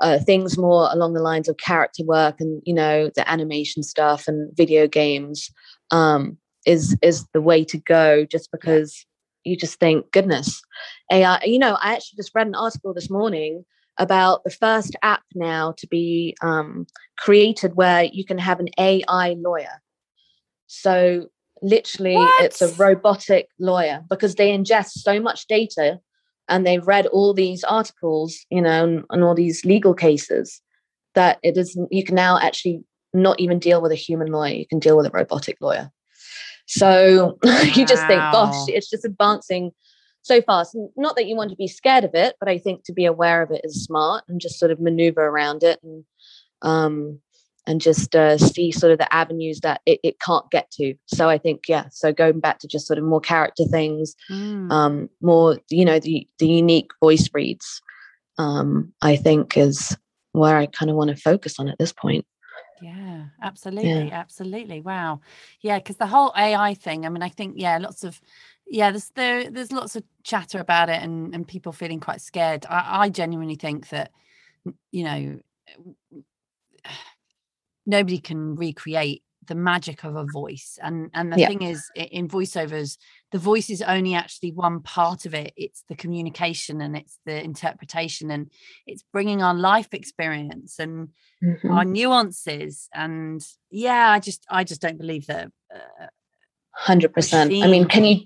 uh, 0.00 0.18
things 0.18 0.56
more 0.58 0.88
along 0.92 1.12
the 1.12 1.22
lines 1.22 1.48
of 1.48 1.56
character 1.56 2.02
work 2.04 2.40
and 2.40 2.62
you 2.64 2.74
know 2.74 3.10
the 3.14 3.30
animation 3.30 3.82
stuff 3.82 4.26
and 4.26 4.54
video 4.56 4.86
games 4.86 5.50
um, 5.90 6.36
is 6.66 6.96
is 7.02 7.26
the 7.32 7.40
way 7.40 7.64
to 7.64 7.78
go 7.78 8.24
just 8.24 8.50
because 8.50 9.04
you 9.44 9.56
just 9.56 9.80
think 9.80 10.08
goodness 10.12 10.62
ai 11.10 11.42
you 11.44 11.58
know 11.58 11.76
i 11.82 11.94
actually 11.94 12.16
just 12.16 12.30
read 12.32 12.46
an 12.46 12.54
article 12.54 12.94
this 12.94 13.10
morning 13.10 13.64
about 13.98 14.42
the 14.44 14.50
first 14.50 14.96
app 15.02 15.22
now 15.34 15.74
to 15.78 15.86
be 15.86 16.36
um, 16.42 16.86
created 17.18 17.76
where 17.76 18.04
you 18.04 18.24
can 18.24 18.38
have 18.38 18.60
an 18.60 18.68
AI 18.78 19.36
lawyer. 19.38 19.80
So, 20.66 21.28
literally, 21.60 22.14
what? 22.14 22.44
it's 22.44 22.62
a 22.62 22.74
robotic 22.74 23.48
lawyer 23.58 24.04
because 24.08 24.34
they 24.34 24.56
ingest 24.56 24.92
so 24.98 25.20
much 25.20 25.46
data 25.46 26.00
and 26.48 26.66
they've 26.66 26.86
read 26.86 27.06
all 27.06 27.34
these 27.34 27.64
articles, 27.64 28.38
you 28.50 28.60
know, 28.60 28.84
and, 28.84 29.04
and 29.10 29.24
all 29.24 29.34
these 29.34 29.64
legal 29.64 29.94
cases 29.94 30.60
that 31.14 31.38
it 31.42 31.56
is, 31.56 31.78
you 31.90 32.04
can 32.04 32.14
now 32.14 32.38
actually 32.38 32.82
not 33.14 33.38
even 33.38 33.58
deal 33.58 33.82
with 33.82 33.92
a 33.92 33.96
human 33.96 34.28
lawyer, 34.28 34.54
you 34.54 34.66
can 34.66 34.78
deal 34.78 34.96
with 34.96 35.06
a 35.06 35.10
robotic 35.10 35.58
lawyer. 35.60 35.90
So, 36.66 37.38
wow. 37.42 37.60
you 37.74 37.84
just 37.84 38.06
think, 38.06 38.20
gosh, 38.20 38.68
it's 38.68 38.88
just 38.88 39.04
advancing 39.04 39.72
so 40.22 40.40
fast. 40.40 40.76
Not 40.96 41.16
that 41.16 41.26
you 41.26 41.36
want 41.36 41.50
to 41.50 41.56
be 41.56 41.68
scared 41.68 42.04
of 42.04 42.14
it, 42.14 42.36
but 42.40 42.48
I 42.48 42.58
think 42.58 42.84
to 42.84 42.92
be 42.92 43.04
aware 43.04 43.42
of 43.42 43.50
it 43.50 43.62
is 43.64 43.84
smart 43.84 44.24
and 44.28 44.40
just 44.40 44.58
sort 44.58 44.70
of 44.70 44.80
maneuver 44.80 45.26
around 45.26 45.62
it 45.62 45.80
and 45.82 46.04
um, 46.62 47.20
and 47.66 47.80
just 47.80 48.14
uh, 48.16 48.36
see 48.38 48.72
sort 48.72 48.92
of 48.92 48.98
the 48.98 49.14
avenues 49.14 49.60
that 49.60 49.80
it, 49.86 50.00
it 50.02 50.20
can't 50.20 50.50
get 50.50 50.70
to. 50.72 50.94
So 51.06 51.28
I 51.28 51.38
think, 51.38 51.68
yeah, 51.68 51.86
so 51.90 52.12
going 52.12 52.40
back 52.40 52.58
to 52.60 52.68
just 52.68 52.86
sort 52.86 52.98
of 52.98 53.04
more 53.04 53.20
character 53.20 53.64
things, 53.70 54.16
mm. 54.30 54.70
um, 54.72 55.08
more, 55.20 55.58
you 55.70 55.84
know, 55.84 56.00
the, 56.00 56.26
the 56.38 56.48
unique 56.48 56.90
voice 57.00 57.28
reads, 57.32 57.80
um, 58.38 58.92
I 59.00 59.16
think 59.16 59.56
is 59.56 59.96
where 60.32 60.56
I 60.56 60.66
kind 60.66 60.90
of 60.90 60.96
want 60.96 61.10
to 61.10 61.16
focus 61.16 61.60
on 61.60 61.68
at 61.68 61.78
this 61.78 61.92
point. 61.92 62.26
Yeah, 62.80 63.26
absolutely. 63.40 64.08
Yeah. 64.08 64.18
Absolutely. 64.18 64.80
Wow. 64.80 65.20
Yeah. 65.60 65.78
Cause 65.78 65.98
the 65.98 66.06
whole 66.08 66.32
AI 66.36 66.74
thing, 66.74 67.06
I 67.06 67.10
mean, 67.10 67.22
I 67.22 67.28
think, 67.28 67.54
yeah, 67.56 67.78
lots 67.78 68.02
of, 68.02 68.20
yeah, 68.66 68.90
there's 68.90 69.10
there, 69.10 69.48
there's 69.50 69.70
lots 69.70 69.94
of 69.94 70.02
chatter 70.24 70.58
about 70.58 70.88
it 70.88 71.00
and, 71.00 71.32
and 71.32 71.46
people 71.46 71.70
feeling 71.70 72.00
quite 72.00 72.20
scared. 72.20 72.66
I, 72.68 73.02
I 73.04 73.08
genuinely 73.08 73.54
think 73.54 73.90
that, 73.90 74.10
you 74.90 75.04
know, 75.04 75.38
nobody 77.86 78.18
can 78.18 78.54
recreate 78.56 79.22
the 79.46 79.54
magic 79.54 80.04
of 80.04 80.14
a 80.14 80.24
voice 80.32 80.78
and 80.82 81.10
and 81.14 81.32
the 81.32 81.38
yeah. 81.38 81.48
thing 81.48 81.62
is 81.62 81.90
in 81.96 82.28
voiceovers 82.28 82.96
the 83.32 83.38
voice 83.38 83.70
is 83.70 83.82
only 83.82 84.14
actually 84.14 84.52
one 84.52 84.80
part 84.80 85.26
of 85.26 85.34
it 85.34 85.52
it's 85.56 85.84
the 85.88 85.96
communication 85.96 86.80
and 86.80 86.96
it's 86.96 87.18
the 87.26 87.42
interpretation 87.42 88.30
and 88.30 88.50
it's 88.86 89.02
bringing 89.12 89.42
our 89.42 89.54
life 89.54 89.92
experience 89.92 90.78
and 90.78 91.08
mm-hmm. 91.42 91.70
our 91.72 91.84
nuances 91.84 92.88
and 92.94 93.44
yeah 93.70 94.10
i 94.10 94.20
just 94.20 94.46
i 94.48 94.62
just 94.62 94.80
don't 94.80 94.98
believe 94.98 95.26
that 95.26 95.50
uh, 95.74 96.06
100% 96.86 97.62
i 97.62 97.66
mean 97.66 97.86
can 97.86 98.04
you 98.04 98.20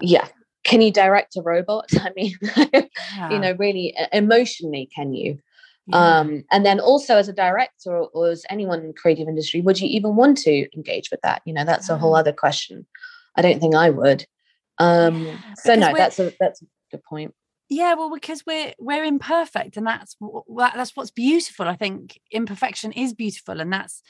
yeah 0.00 0.28
can 0.64 0.80
you 0.80 0.90
direct 0.90 1.36
a 1.36 1.42
robot 1.42 1.90
i 2.00 2.10
mean 2.16 2.34
yeah. 2.56 3.30
you 3.30 3.38
know 3.38 3.54
really 3.58 3.94
emotionally 4.12 4.88
can 4.94 5.12
you 5.12 5.38
yeah. 5.86 6.18
Um, 6.18 6.44
and 6.50 6.64
then 6.64 6.80
also 6.80 7.16
as 7.16 7.28
a 7.28 7.32
director 7.32 7.94
or, 7.94 8.08
or, 8.14 8.30
as 8.30 8.44
anyone 8.48 8.80
in 8.80 8.88
the 8.88 8.94
creative 8.94 9.28
industry, 9.28 9.60
would 9.60 9.80
you 9.80 9.88
even 9.88 10.16
want 10.16 10.38
to 10.38 10.66
engage 10.74 11.10
with 11.10 11.20
that? 11.22 11.42
You 11.44 11.52
know, 11.52 11.64
that's 11.64 11.88
yeah. 11.88 11.96
a 11.96 11.98
whole 11.98 12.16
other 12.16 12.32
question. 12.32 12.86
I 13.36 13.42
don't 13.42 13.60
think 13.60 13.74
I 13.74 13.90
would. 13.90 14.24
Um, 14.78 15.26
yeah, 15.26 15.36
so 15.56 15.74
no, 15.74 15.94
that's 15.94 16.18
a 16.18 16.32
that's 16.40 16.62
a 16.62 16.66
good 16.90 17.02
point. 17.04 17.34
Yeah, 17.68 17.94
well, 17.94 18.10
because 18.12 18.44
we're 18.46 18.72
we're 18.78 19.04
imperfect, 19.04 19.76
and 19.76 19.86
that's 19.86 20.16
that's 20.74 20.96
what's 20.96 21.10
beautiful. 21.10 21.66
I 21.66 21.76
think 21.76 22.20
imperfection 22.30 22.92
is 22.92 23.14
beautiful, 23.14 23.60
and 23.60 23.72
that's 23.72 24.02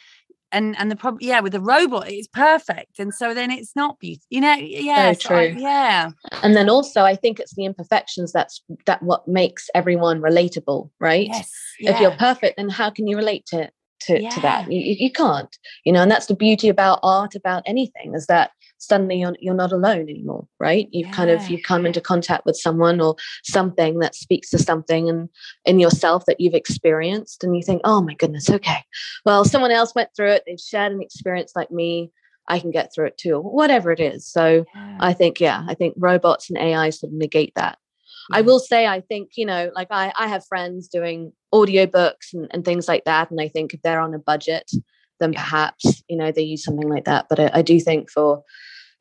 and 0.54 0.76
and 0.78 0.90
the 0.90 0.96
problem 0.96 1.18
yeah 1.20 1.40
with 1.40 1.52
the 1.52 1.60
robot 1.60 2.08
it's 2.08 2.28
perfect 2.28 2.98
and 2.98 3.12
so 3.12 3.34
then 3.34 3.50
it's 3.50 3.74
not 3.74 3.98
beautiful 3.98 4.26
you 4.30 4.40
know 4.40 4.54
yeah 4.54 5.12
so 5.12 5.28
true. 5.28 5.36
I, 5.36 5.46
yeah 5.58 6.10
and 6.42 6.56
then 6.56 6.70
also 6.70 7.02
i 7.02 7.16
think 7.16 7.40
it's 7.40 7.54
the 7.54 7.64
imperfections 7.64 8.32
that's 8.32 8.62
that 8.86 9.02
what 9.02 9.26
makes 9.28 9.68
everyone 9.74 10.20
relatable 10.20 10.90
right 11.00 11.26
yes, 11.26 11.52
yeah. 11.80 11.94
if 11.94 12.00
you're 12.00 12.12
perfect 12.12 12.56
then 12.56 12.68
how 12.68 12.90
can 12.90 13.06
you 13.06 13.16
relate 13.16 13.44
to 13.46 13.70
to, 14.00 14.20
yeah. 14.20 14.30
to 14.30 14.40
that 14.40 14.70
you, 14.70 14.80
you 14.80 15.10
can't 15.10 15.56
you 15.84 15.92
know 15.92 16.02
and 16.02 16.10
that's 16.10 16.26
the 16.26 16.36
beauty 16.36 16.68
about 16.68 17.00
art 17.02 17.34
about 17.34 17.62
anything 17.66 18.14
is 18.14 18.26
that 18.26 18.50
suddenly 18.86 19.20
you're, 19.20 19.34
you're 19.40 19.54
not 19.54 19.72
alone 19.72 20.08
anymore 20.08 20.46
right 20.60 20.88
you've 20.92 21.08
yeah. 21.08 21.12
kind 21.12 21.30
of 21.30 21.48
you 21.48 21.60
come 21.60 21.86
into 21.86 22.00
contact 22.00 22.44
with 22.44 22.56
someone 22.56 23.00
or 23.00 23.16
something 23.42 23.98
that 23.98 24.14
speaks 24.14 24.50
to 24.50 24.58
something 24.58 25.08
and 25.08 25.28
in 25.64 25.78
yourself 25.78 26.24
that 26.26 26.40
you've 26.40 26.54
experienced 26.54 27.42
and 27.44 27.56
you 27.56 27.62
think 27.62 27.80
oh 27.84 28.00
my 28.02 28.14
goodness 28.14 28.50
okay 28.50 28.82
well 29.24 29.44
someone 29.44 29.70
else 29.70 29.94
went 29.94 30.10
through 30.16 30.30
it 30.30 30.42
they've 30.46 30.60
shared 30.60 30.92
an 30.92 31.02
experience 31.02 31.52
like 31.54 31.70
me 31.70 32.10
i 32.48 32.58
can 32.58 32.70
get 32.70 32.92
through 32.94 33.06
it 33.06 33.18
too 33.18 33.38
whatever 33.40 33.90
it 33.90 34.00
is 34.00 34.26
so 34.26 34.64
yeah. 34.74 34.96
i 35.00 35.12
think 35.12 35.40
yeah 35.40 35.64
i 35.68 35.74
think 35.74 35.94
robots 35.96 36.50
and 36.50 36.58
ai 36.58 36.90
sort 36.90 37.12
of 37.12 37.18
negate 37.18 37.52
that 37.56 37.78
I 38.32 38.40
will 38.40 38.58
say, 38.58 38.86
I 38.86 39.00
think, 39.00 39.32
you 39.36 39.44
know, 39.44 39.70
like 39.74 39.88
I, 39.90 40.12
I 40.18 40.28
have 40.28 40.46
friends 40.46 40.88
doing 40.88 41.32
audiobooks 41.52 42.32
and, 42.32 42.48
and 42.52 42.64
things 42.64 42.88
like 42.88 43.04
that. 43.04 43.30
And 43.30 43.40
I 43.40 43.48
think 43.48 43.74
if 43.74 43.82
they're 43.82 44.00
on 44.00 44.14
a 44.14 44.18
budget, 44.18 44.70
then 45.20 45.32
yeah. 45.32 45.42
perhaps, 45.42 46.02
you 46.08 46.16
know, 46.16 46.32
they 46.32 46.42
use 46.42 46.64
something 46.64 46.88
like 46.88 47.04
that. 47.04 47.26
But 47.28 47.40
I, 47.40 47.50
I 47.54 47.62
do 47.62 47.78
think 47.80 48.10
for 48.10 48.42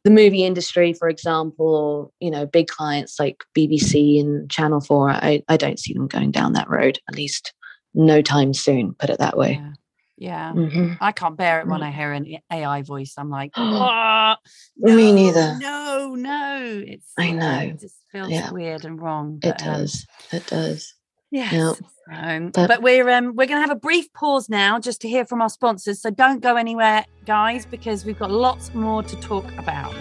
the 0.04 0.12
movie 0.12 0.44
industry, 0.44 0.94
for 0.94 1.08
example, 1.08 1.76
or, 1.76 2.12
you 2.20 2.30
know, 2.30 2.46
big 2.46 2.68
clients 2.68 3.20
like 3.20 3.44
BBC 3.58 4.20
and 4.20 4.50
Channel 4.52 4.82
4, 4.82 5.10
I, 5.12 5.44
I 5.48 5.58
don't 5.58 5.80
see 5.80 5.94
them 5.94 6.08
going 6.08 6.32
down 6.32 6.54
that 6.54 6.70
road, 6.70 7.00
at 7.10 7.16
least 7.16 7.54
no 7.94 8.22
time 8.22 8.54
soon, 8.54 8.96
put 8.96 9.10
it 9.10 9.20
that 9.20 9.38
way. 9.38 9.54
Yeah. 9.54 9.74
Yeah, 10.16 10.54
mm-hmm. 10.54 10.94
I 11.02 11.12
can't 11.12 11.36
bear 11.36 11.60
it 11.60 11.68
when 11.68 11.82
mm. 11.82 11.88
I 11.88 11.92
hear 11.92 12.14
an 12.14 12.38
AI 12.52 12.84
voice. 12.84 13.16
I'm 13.18 13.32
like, 13.32 13.52
oh, 13.58 14.36
no, 14.78 14.96
me 14.96 15.12
neither. 15.12 15.58
No, 15.60 16.14
no, 16.16 16.84
it's 16.86 17.12
I 17.18 17.32
know 17.32 17.60
it 17.60 17.80
just 17.80 17.98
feels 18.12 18.30
yeah. 18.30 18.52
weird 18.52 18.86
and 18.86 19.02
wrong. 19.02 19.40
But, 19.42 19.60
it 19.60 19.68
um, 19.68 19.74
does. 19.74 20.06
Um, 20.32 20.38
it 20.38 20.48
does. 20.48 20.94
Yes. 21.34 21.82
Um, 22.12 22.52
but, 22.52 22.68
but, 22.68 22.82
we're 22.84 23.10
um, 23.10 23.36
we're 23.36 23.48
going 23.48 23.60
to 23.60 23.68
have 23.68 23.72
a 23.72 23.76
brief 23.76 24.14
pause 24.14 24.50
now 24.50 24.80
just 24.80 25.02
to 25.02 25.10
hear 25.10 25.26
from 25.26 25.42
our 25.42 25.50
sponsors. 25.50 26.00
So 26.00 26.12
don't 26.12 26.42
go 26.42 26.58
anywhere, 26.58 27.06
guys, 27.26 27.66
because 27.66 28.06
we've 28.06 28.20
got 28.20 28.30
lots 28.30 28.72
more 28.76 29.02
to 29.02 29.16
talk 29.20 29.46
about. 29.58 29.92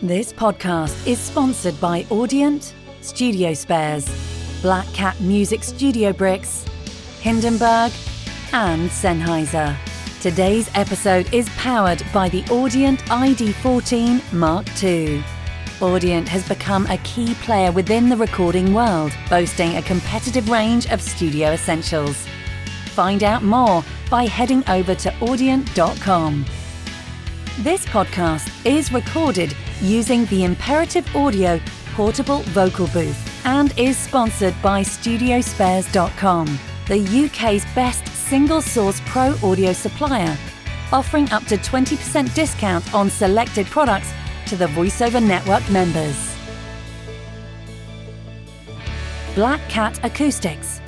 This 0.00 0.32
podcast 0.32 1.06
is 1.06 1.18
sponsored 1.18 1.78
by 1.78 2.04
Audient, 2.04 2.72
Studio 3.02 3.52
Spares, 3.52 4.08
Black 4.62 4.86
Cat 4.94 5.20
Music 5.20 5.62
Studio 5.62 6.14
Bricks, 6.14 6.64
Hindenburg, 7.20 7.92
and 8.54 8.88
Sennheiser. 8.88 9.76
Today's 10.22 10.70
episode 10.74 11.32
is 11.34 11.50
powered 11.50 12.02
by 12.14 12.30
the 12.30 12.42
Audient 12.44 13.00
ID14 13.08 14.32
Mark 14.32 14.66
II. 14.82 15.22
Audient 15.80 16.26
has 16.28 16.48
become 16.48 16.86
a 16.86 16.96
key 16.98 17.34
player 17.34 17.70
within 17.70 18.08
the 18.08 18.16
recording 18.16 18.72
world, 18.72 19.12
boasting 19.28 19.76
a 19.76 19.82
competitive 19.82 20.48
range 20.48 20.90
of 20.90 21.02
studio 21.02 21.50
essentials. 21.50 22.26
Find 22.94 23.22
out 23.22 23.42
more 23.42 23.84
by 24.10 24.24
heading 24.24 24.64
over 24.70 24.94
to 24.94 25.10
audient.com. 25.20 26.46
This 27.58 27.84
podcast 27.84 28.48
is 28.64 28.90
recorded 28.90 29.54
using 29.82 30.24
the 30.26 30.44
Imperative 30.44 31.06
Audio 31.14 31.60
portable 31.92 32.40
vocal 32.44 32.86
booth 32.86 33.44
and 33.44 33.78
is 33.78 33.98
sponsored 33.98 34.54
by 34.62 34.82
Studiospares.com, 34.82 36.58
the 36.88 37.26
UK's 37.26 37.66
best 37.74 38.06
single 38.08 38.62
source 38.62 39.02
pro 39.04 39.34
audio 39.42 39.74
supplier, 39.74 40.38
offering 40.90 41.30
up 41.32 41.44
to 41.44 41.58
20% 41.58 42.34
discount 42.34 42.94
on 42.94 43.10
selected 43.10 43.66
products 43.66 44.10
to 44.46 44.56
the 44.56 44.66
VoiceOver 44.66 45.20
Network 45.20 45.68
members. 45.70 46.36
Black 49.34 49.60
Cat 49.68 49.98
Acoustics. 50.04 50.80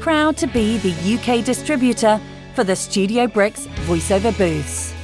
Proud 0.00 0.36
to 0.38 0.46
be 0.46 0.78
the 0.78 1.14
UK 1.14 1.44
distributor 1.44 2.18
for 2.54 2.64
the 2.64 2.74
Studio 2.74 3.26
Bricks 3.26 3.66
voiceover 3.86 4.36
booths. 4.38 4.94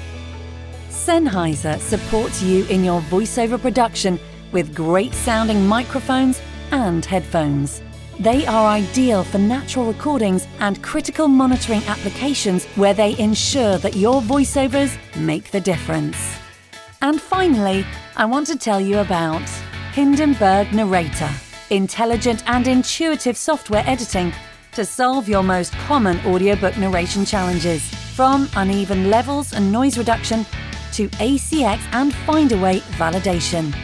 Sennheiser 0.89 1.79
supports 1.79 2.43
you 2.43 2.65
in 2.67 2.83
your 2.83 3.03
voiceover 3.03 3.61
production 3.61 4.19
with 4.53 4.75
great 4.75 5.13
sounding 5.13 5.67
microphones 5.67 6.41
and 6.71 7.05
headphones. 7.05 7.83
They 8.19 8.47
are 8.47 8.67
ideal 8.69 9.23
for 9.23 9.39
natural 9.39 9.87
recordings 9.87 10.47
and 10.61 10.83
critical 10.83 11.29
monitoring 11.29 11.83
applications 11.85 12.65
where 12.77 12.95
they 12.95 13.19
ensure 13.19 13.77
that 13.79 13.97
your 13.97 14.23
voiceovers 14.23 14.97
make 15.17 15.51
the 15.51 15.61
difference. 15.61 16.42
And 17.03 17.21
finally, 17.21 17.85
I 18.17 18.25
want 18.25 18.47
to 18.47 18.57
tell 18.57 18.81
you 18.81 19.01
about 19.01 19.43
Hindenburg 19.93 20.73
Narrator, 20.73 21.29
intelligent 21.71 22.45
and 22.47 22.69
intuitive 22.69 23.37
software 23.37 23.83
editing 23.87 24.33
to 24.73 24.85
solve 24.85 25.29
your 25.29 25.43
most 25.43 25.73
common 25.89 26.19
audiobook 26.21 26.79
narration 26.79 27.25
challenges, 27.25 27.83
from 28.15 28.49
uneven 28.57 29.11
levels 29.11 29.53
and 29.53 29.73
noise 29.73 29.99
reduction 29.99 30.47
to 30.93 31.09
ACX 31.09 31.81
and 31.93 32.13
Findaway 32.13 32.81
validation. 32.99 33.75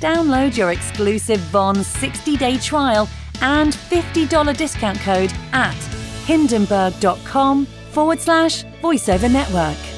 Download 0.00 0.54
your 0.54 0.70
exclusive 0.70 1.40
Von 1.40 1.82
60 1.82 2.36
day 2.36 2.58
trial 2.58 3.08
and 3.40 3.72
$50 3.72 4.56
discount 4.56 4.98
code 5.00 5.32
at 5.52 5.74
hindenburg.com 6.26 7.66
forward 7.92 8.20
slash 8.20 8.64
voiceover 8.82 9.32
network. 9.32 9.93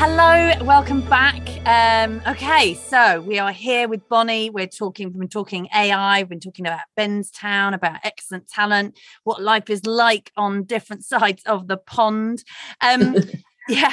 Hello, 0.00 0.52
welcome 0.64 1.00
back. 1.00 1.42
Um, 1.66 2.22
okay, 2.24 2.74
so 2.74 3.20
we 3.20 3.40
are 3.40 3.50
here 3.50 3.88
with 3.88 4.08
Bonnie. 4.08 4.48
We're 4.48 4.68
talking, 4.68 5.08
we've 5.08 5.18
been 5.18 5.28
talking 5.28 5.68
AI, 5.74 6.20
we've 6.20 6.28
been 6.28 6.38
talking 6.38 6.68
about 6.68 6.82
Benztown, 6.96 7.74
about 7.74 7.98
excellent 8.04 8.48
talent, 8.48 8.96
what 9.24 9.42
life 9.42 9.68
is 9.68 9.84
like 9.86 10.30
on 10.36 10.62
different 10.62 11.04
sides 11.12 11.42
of 11.46 11.66
the 11.66 11.78
pond. 11.78 12.44
Um, 12.80 13.16
yeah. 13.68 13.92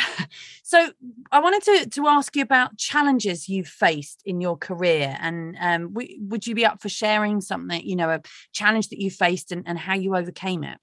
So 0.62 0.92
I 1.32 1.40
wanted 1.40 1.64
to 1.64 1.90
to 1.90 2.08
ask 2.08 2.36
you 2.36 2.44
about 2.44 2.78
challenges 2.78 3.50
you've 3.50 3.68
faced 3.68 4.22
in 4.26 4.42
your 4.42 4.58
career, 4.58 5.18
and 5.20 5.58
um, 5.60 5.88
w- 5.94 6.18
would 6.20 6.46
you 6.46 6.54
be 6.54 6.68
up 6.68 6.84
for 6.84 6.90
sharing 6.90 7.42
something, 7.42 7.82
you 7.84 7.96
know, 7.96 8.12
a 8.12 8.22
challenge 8.54 8.90
that 8.90 9.02
you 9.02 9.10
faced 9.10 9.52
and, 9.52 9.64
and 9.66 9.80
how 9.80 9.96
you 9.96 10.16
overcame 10.16 10.64
it? 10.64 10.78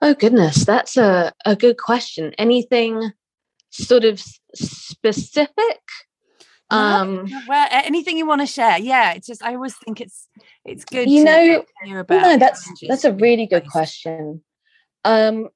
Oh 0.00 0.14
goodness, 0.14 0.64
that's 0.64 0.96
a, 0.96 1.32
a 1.44 1.56
good 1.56 1.78
question. 1.78 2.32
Anything 2.38 3.10
sort 3.70 4.04
of 4.04 4.22
specific? 4.54 5.80
Um, 6.70 7.26
well, 7.48 7.68
anything 7.70 8.18
you 8.18 8.26
want 8.26 8.42
to 8.42 8.46
share? 8.46 8.78
Yeah, 8.78 9.12
it's 9.14 9.26
just 9.26 9.42
I 9.42 9.54
always 9.54 9.76
think 9.76 10.00
it's 10.00 10.28
it's 10.64 10.84
good. 10.84 11.08
You 11.08 11.24
know, 11.24 11.64
no, 11.86 12.38
that's 12.38 12.68
that's 12.86 13.04
a 13.04 13.12
really 13.12 13.46
good 13.46 13.66
question. 13.66 14.42
Um, 15.04 15.48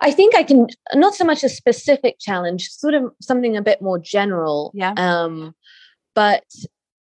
I 0.00 0.10
think 0.10 0.34
I 0.34 0.42
can 0.42 0.66
not 0.94 1.14
so 1.14 1.24
much 1.24 1.44
a 1.44 1.48
specific 1.48 2.16
challenge, 2.18 2.68
sort 2.68 2.94
of 2.94 3.12
something 3.20 3.56
a 3.56 3.62
bit 3.62 3.80
more 3.80 3.98
general. 3.98 4.72
Yeah. 4.74 4.94
Um, 4.96 5.54
but 6.14 6.44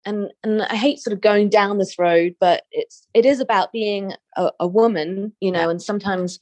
and 0.05 0.31
and 0.43 0.63
I 0.63 0.77
hate 0.77 1.01
sort 1.01 1.13
of 1.13 1.21
going 1.21 1.51
down 1.51 1.79
this 1.79 1.99
road, 1.99 2.37
but 2.41 2.65
it's 2.71 3.07
it 3.13 3.27
is 3.27 3.41
about 3.41 3.73
being 3.73 4.15
a, 4.37 4.51
a 4.61 4.67
woman, 4.67 5.35
you 5.41 5.51
know, 5.53 5.69
and 5.69 5.83
sometimes 5.83 6.39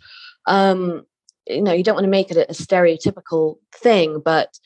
um, 0.46 1.04
you 1.46 1.62
know, 1.62 1.72
you 1.72 1.84
don't 1.84 1.94
want 1.94 2.04
to 2.04 2.10
make 2.10 2.30
it 2.30 2.36
a, 2.36 2.52
stereotypical 2.52 3.56
thing, 3.74 4.20
but 4.24 4.58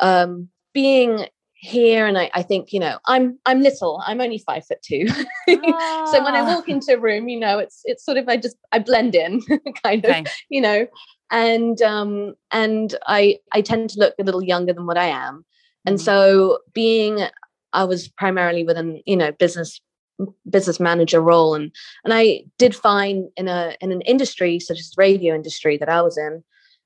um 0.00 0.48
being 0.72 1.26
here 1.62 2.06
and 2.06 2.18
I, 2.18 2.28
I, 2.34 2.42
think 2.42 2.72
you 2.72 2.80
know 2.80 2.98
i'm 3.06 3.38
i'm 3.46 3.62
little 3.62 4.02
i'm 4.04 4.20
only 4.20 4.38
five 4.38 4.66
foot 4.66 4.82
two 4.82 5.06
oh. 5.48 6.08
so 6.12 6.24
when 6.24 6.34
i 6.34 6.42
walk 6.42 6.64
ah. 6.68 6.72
into 6.72 6.94
a 6.94 6.98
room 6.98 7.28
you 7.28 7.38
know 7.38 7.60
it's 7.60 7.82
it's 7.84 8.04
sort 8.04 8.18
of 8.18 8.28
i 8.28 8.36
just 8.36 8.56
i 8.72 8.80
blend 8.80 9.14
in 9.14 9.40
kind 9.84 10.04
of 10.04 10.26
you 10.48 10.60
know 10.60 10.88
and 11.30 11.80
um 11.82 12.34
and 12.50 12.96
i 13.06 13.38
i 13.52 13.60
tend 13.60 13.90
to 13.90 14.00
look 14.00 14.14
a 14.18 14.24
little 14.24 14.42
younger 14.42 14.72
than 14.72 14.86
what 14.86 14.98
i 14.98 15.06
am 15.06 15.44
and 15.86 15.98
mm. 15.98 16.00
so 16.00 16.58
being 16.74 17.20
i 17.72 17.84
was 17.84 18.08
primarily 18.08 18.64
within 18.64 19.00
you 19.06 19.16
know 19.16 19.30
business 19.30 19.80
business 20.48 20.80
manager 20.80 21.20
role 21.20 21.54
and 21.54 21.70
and 22.04 22.12
i 22.12 22.42
did 22.58 22.74
find 22.74 23.28
in 23.36 23.48
a 23.48 23.76
in 23.80 23.92
an 23.92 24.00
industry 24.02 24.58
such 24.58 24.78
as 24.78 24.90
the 24.90 25.00
radio 25.00 25.34
industry 25.34 25.76
that 25.76 25.88
i 25.88 26.00
was 26.00 26.18
in 26.18 26.42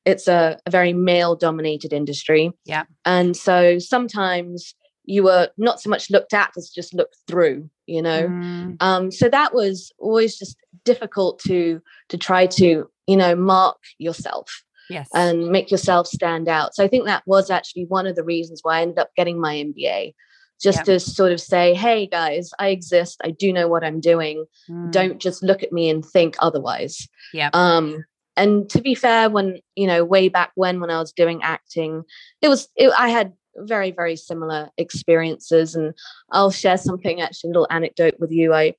it's 0.06 0.28
a, 0.28 0.58
a 0.64 0.70
very 0.70 0.92
male 0.92 1.34
dominated 1.34 1.92
industry. 1.92 2.52
Yeah. 2.64 2.84
And 3.04 3.36
so 3.36 3.78
sometimes 3.78 4.74
you 5.04 5.24
were 5.24 5.50
not 5.58 5.80
so 5.80 5.90
much 5.90 6.10
looked 6.10 6.32
at 6.32 6.52
as 6.56 6.70
just 6.70 6.94
looked 6.94 7.16
through, 7.26 7.68
you 7.86 8.00
know. 8.00 8.28
Mm. 8.28 8.76
Um, 8.80 9.10
so 9.10 9.28
that 9.28 9.52
was 9.52 9.92
always 9.98 10.38
just 10.38 10.56
difficult 10.84 11.40
to 11.40 11.82
to 12.08 12.16
try 12.16 12.46
to, 12.46 12.88
you 13.06 13.16
know, 13.16 13.34
mark 13.34 13.78
yourself. 13.98 14.62
Yes. 14.88 15.08
And 15.12 15.48
make 15.48 15.72
yourself 15.72 16.06
stand 16.06 16.48
out. 16.48 16.76
So 16.76 16.84
I 16.84 16.88
think 16.88 17.06
that 17.06 17.24
was 17.26 17.50
actually 17.50 17.86
one 17.86 18.06
of 18.06 18.14
the 18.14 18.22
reasons 18.22 18.60
why 18.62 18.78
I 18.78 18.82
ended 18.82 19.00
up 19.00 19.10
getting 19.16 19.40
my 19.40 19.56
MBA. 19.56 20.14
Just 20.60 20.86
to 20.86 20.98
sort 20.98 21.32
of 21.32 21.40
say, 21.40 21.74
hey 21.74 22.06
guys, 22.06 22.50
I 22.58 22.68
exist. 22.68 23.20
I 23.22 23.30
do 23.30 23.52
know 23.52 23.68
what 23.68 23.84
I'm 23.84 24.00
doing. 24.00 24.46
Mm. 24.70 24.90
Don't 24.90 25.18
just 25.18 25.42
look 25.42 25.62
at 25.62 25.72
me 25.72 25.90
and 25.90 26.04
think 26.04 26.36
otherwise. 26.40 27.08
Yeah. 27.32 27.50
Um, 27.52 28.04
and 28.36 28.68
to 28.70 28.80
be 28.80 28.94
fair 28.94 29.30
when 29.30 29.58
you 29.74 29.86
know 29.86 30.04
way 30.04 30.28
back 30.28 30.52
when 30.54 30.80
when 30.80 30.90
i 30.90 30.98
was 30.98 31.12
doing 31.12 31.42
acting 31.42 32.02
it 32.42 32.48
was 32.48 32.68
it, 32.76 32.92
i 32.98 33.08
had 33.08 33.32
very 33.56 33.90
very 33.90 34.16
similar 34.16 34.68
experiences 34.76 35.74
and 35.74 35.94
i'll 36.32 36.50
share 36.50 36.76
something 36.76 37.20
actually 37.20 37.48
a 37.48 37.52
little 37.52 37.66
anecdote 37.70 38.14
with 38.18 38.30
you 38.30 38.52
i 38.52 38.74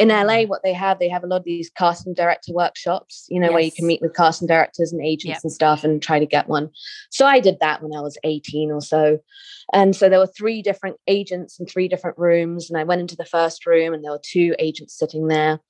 in 0.00 0.08
la 0.08 0.14
mm-hmm. 0.14 0.48
what 0.48 0.62
they 0.64 0.72
have 0.72 0.98
they 0.98 1.08
have 1.08 1.22
a 1.22 1.26
lot 1.26 1.36
of 1.36 1.44
these 1.44 1.70
casting 1.76 2.14
director 2.14 2.52
workshops 2.54 3.26
you 3.28 3.38
know 3.38 3.48
yes. 3.48 3.52
where 3.52 3.62
you 3.62 3.70
can 3.70 3.86
meet 3.86 4.00
with 4.00 4.16
casting 4.16 4.48
directors 4.48 4.92
and 4.92 5.04
agents 5.04 5.36
yep. 5.36 5.40
and 5.44 5.52
stuff 5.52 5.84
and 5.84 6.02
try 6.02 6.18
to 6.18 6.26
get 6.26 6.48
one 6.48 6.70
so 7.10 7.26
i 7.26 7.38
did 7.38 7.58
that 7.60 7.82
when 7.82 7.92
i 7.94 8.00
was 8.00 8.16
18 8.24 8.72
or 8.72 8.80
so 8.80 9.18
and 9.72 9.94
so 9.94 10.08
there 10.08 10.18
were 10.18 10.26
three 10.26 10.62
different 10.62 10.96
agents 11.06 11.60
in 11.60 11.66
three 11.66 11.86
different 11.86 12.16
rooms 12.16 12.70
and 12.70 12.80
i 12.80 12.84
went 12.84 13.02
into 13.02 13.16
the 13.16 13.26
first 13.26 13.66
room 13.66 13.92
and 13.92 14.02
there 14.02 14.12
were 14.12 14.22
two 14.22 14.54
agents 14.58 14.98
sitting 14.98 15.28
there 15.28 15.60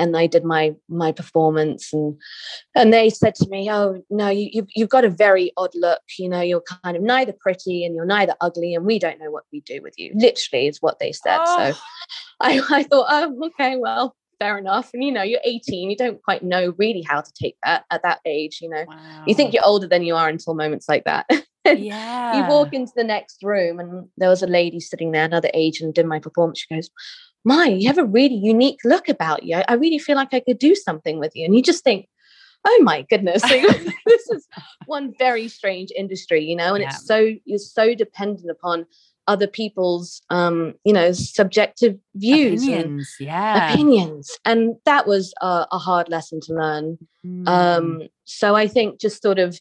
and 0.00 0.16
I 0.16 0.26
did 0.26 0.44
my 0.44 0.74
my 0.88 1.12
performance 1.12 1.92
and 1.92 2.16
and 2.74 2.92
they 2.92 3.10
said 3.10 3.34
to 3.36 3.48
me, 3.48 3.70
"Oh 3.70 4.02
no, 4.10 4.28
you 4.28 4.48
you've, 4.52 4.68
you've 4.74 4.88
got 4.88 5.04
a 5.04 5.10
very 5.10 5.52
odd 5.56 5.70
look. 5.74 6.00
You 6.18 6.28
know, 6.28 6.40
you're 6.40 6.64
kind 6.82 6.96
of 6.96 7.02
neither 7.02 7.34
pretty 7.38 7.84
and 7.84 7.94
you're 7.94 8.06
neither 8.06 8.34
ugly, 8.40 8.74
and 8.74 8.86
we 8.86 8.98
don't 8.98 9.20
know 9.20 9.30
what 9.30 9.44
we 9.52 9.60
do 9.60 9.80
with 9.82 9.94
you." 9.98 10.12
Literally, 10.14 10.66
is 10.66 10.80
what 10.80 10.98
they 10.98 11.12
said. 11.12 11.38
Oh. 11.40 11.72
So 11.72 11.78
ah. 11.78 11.84
I 12.40 12.60
I 12.70 12.82
thought, 12.84 13.06
oh 13.08 13.46
okay, 13.46 13.76
well 13.76 14.16
fair 14.40 14.56
enough. 14.56 14.90
And 14.94 15.04
you 15.04 15.12
know, 15.12 15.22
you're 15.22 15.40
18, 15.44 15.90
you 15.90 15.96
don't 15.96 16.22
quite 16.22 16.42
know 16.42 16.74
really 16.78 17.02
how 17.02 17.20
to 17.20 17.32
take 17.40 17.56
that 17.62 17.84
at 17.90 18.02
that 18.02 18.20
age. 18.24 18.60
You 18.62 18.70
know, 18.70 18.84
wow. 18.88 19.24
you 19.26 19.34
think 19.34 19.52
you're 19.52 19.64
older 19.64 19.86
than 19.86 20.02
you 20.02 20.16
are 20.16 20.28
until 20.28 20.54
moments 20.54 20.88
like 20.88 21.04
that. 21.04 21.26
yeah. 21.64 22.36
you 22.40 22.48
walk 22.48 22.72
into 22.72 22.92
the 22.96 23.04
next 23.04 23.42
room, 23.42 23.78
and 23.78 24.08
there 24.16 24.30
was 24.30 24.42
a 24.42 24.46
lady 24.46 24.80
sitting 24.80 25.12
there, 25.12 25.26
another 25.26 25.50
agent, 25.52 25.94
did 25.94 26.06
my 26.06 26.18
performance. 26.18 26.60
She 26.60 26.74
goes, 26.74 26.90
my, 27.44 27.66
you 27.66 27.86
have 27.88 27.98
a 27.98 28.04
really 28.04 28.34
unique 28.34 28.80
look 28.84 29.08
about 29.08 29.44
you. 29.44 29.62
I 29.68 29.74
really 29.74 29.98
feel 29.98 30.16
like 30.16 30.32
I 30.34 30.40
could 30.40 30.58
do 30.58 30.74
something 30.74 31.18
with 31.18 31.32
you. 31.34 31.44
And 31.44 31.54
you 31.54 31.62
just 31.62 31.84
think, 31.84 32.06
oh 32.66 32.80
my 32.82 33.02
goodness, 33.02 33.42
this 34.06 34.30
is 34.30 34.46
one 34.86 35.14
very 35.18 35.48
strange 35.48 35.90
industry, 35.96 36.44
you 36.44 36.56
know, 36.56 36.74
and 36.74 36.82
yeah. 36.82 36.90
it's 36.90 37.06
so, 37.06 37.32
you're 37.44 37.58
so 37.58 37.94
dependent 37.94 38.50
upon 38.50 38.86
other 39.26 39.46
people's, 39.46 40.22
um, 40.30 40.74
you 40.84 40.92
know, 40.92 41.12
subjective 41.12 41.96
views 42.14 42.62
opinions, 42.64 43.16
and 43.18 43.26
yeah. 43.26 43.72
opinions. 43.72 44.30
And 44.44 44.74
that 44.84 45.06
was 45.06 45.32
a, 45.40 45.66
a 45.70 45.78
hard 45.78 46.08
lesson 46.08 46.40
to 46.42 46.54
learn. 46.54 46.98
Mm. 47.24 47.48
Um, 47.48 48.02
so 48.24 48.56
I 48.56 48.66
think 48.66 49.00
just 49.00 49.22
sort 49.22 49.38
of, 49.38 49.58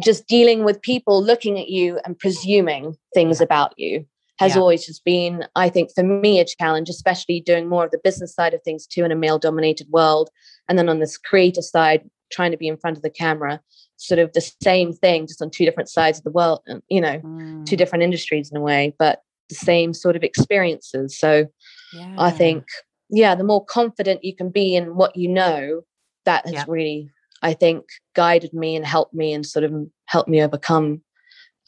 just 0.00 0.26
dealing 0.26 0.64
with 0.64 0.80
people 0.80 1.22
looking 1.22 1.58
at 1.58 1.68
you 1.68 2.00
and 2.06 2.18
presuming 2.18 2.96
things 3.12 3.42
about 3.42 3.74
you 3.76 4.06
has 4.42 4.54
yeah. 4.54 4.60
always 4.60 4.84
just 4.84 5.04
been, 5.04 5.46
I 5.54 5.68
think, 5.68 5.90
for 5.94 6.02
me, 6.02 6.40
a 6.40 6.44
challenge, 6.44 6.88
especially 6.88 7.40
doing 7.40 7.68
more 7.68 7.84
of 7.84 7.90
the 7.92 8.00
business 8.02 8.34
side 8.34 8.54
of 8.54 8.62
things 8.62 8.86
too 8.86 9.04
in 9.04 9.12
a 9.12 9.16
male 9.16 9.38
dominated 9.38 9.86
world. 9.90 10.30
And 10.68 10.78
then 10.78 10.88
on 10.88 10.98
this 10.98 11.16
creative 11.16 11.64
side, 11.64 12.08
trying 12.32 12.50
to 12.50 12.56
be 12.56 12.66
in 12.66 12.76
front 12.76 12.96
of 12.96 13.02
the 13.02 13.10
camera, 13.10 13.60
sort 13.96 14.18
of 14.18 14.32
the 14.32 14.40
same 14.62 14.92
thing, 14.92 15.26
just 15.26 15.40
on 15.40 15.50
two 15.50 15.64
different 15.64 15.88
sides 15.88 16.18
of 16.18 16.24
the 16.24 16.30
world, 16.30 16.60
you 16.88 17.00
know, 17.00 17.20
mm. 17.20 17.64
two 17.66 17.76
different 17.76 18.02
industries 18.02 18.50
in 18.50 18.56
a 18.56 18.60
way, 18.60 18.94
but 18.98 19.22
the 19.48 19.54
same 19.54 19.94
sort 19.94 20.16
of 20.16 20.24
experiences. 20.24 21.18
So 21.18 21.46
yeah. 21.92 22.14
I 22.18 22.30
think, 22.30 22.64
yeah, 23.10 23.34
the 23.34 23.44
more 23.44 23.64
confident 23.64 24.24
you 24.24 24.34
can 24.34 24.50
be 24.50 24.74
in 24.74 24.96
what 24.96 25.14
you 25.16 25.28
know, 25.28 25.82
that 26.24 26.44
has 26.46 26.54
yeah. 26.54 26.64
really, 26.66 27.10
I 27.42 27.52
think, 27.54 27.84
guided 28.14 28.52
me 28.52 28.76
and 28.76 28.84
helped 28.84 29.14
me 29.14 29.32
and 29.32 29.46
sort 29.46 29.64
of 29.64 29.72
helped 30.06 30.28
me 30.28 30.42
overcome 30.42 31.02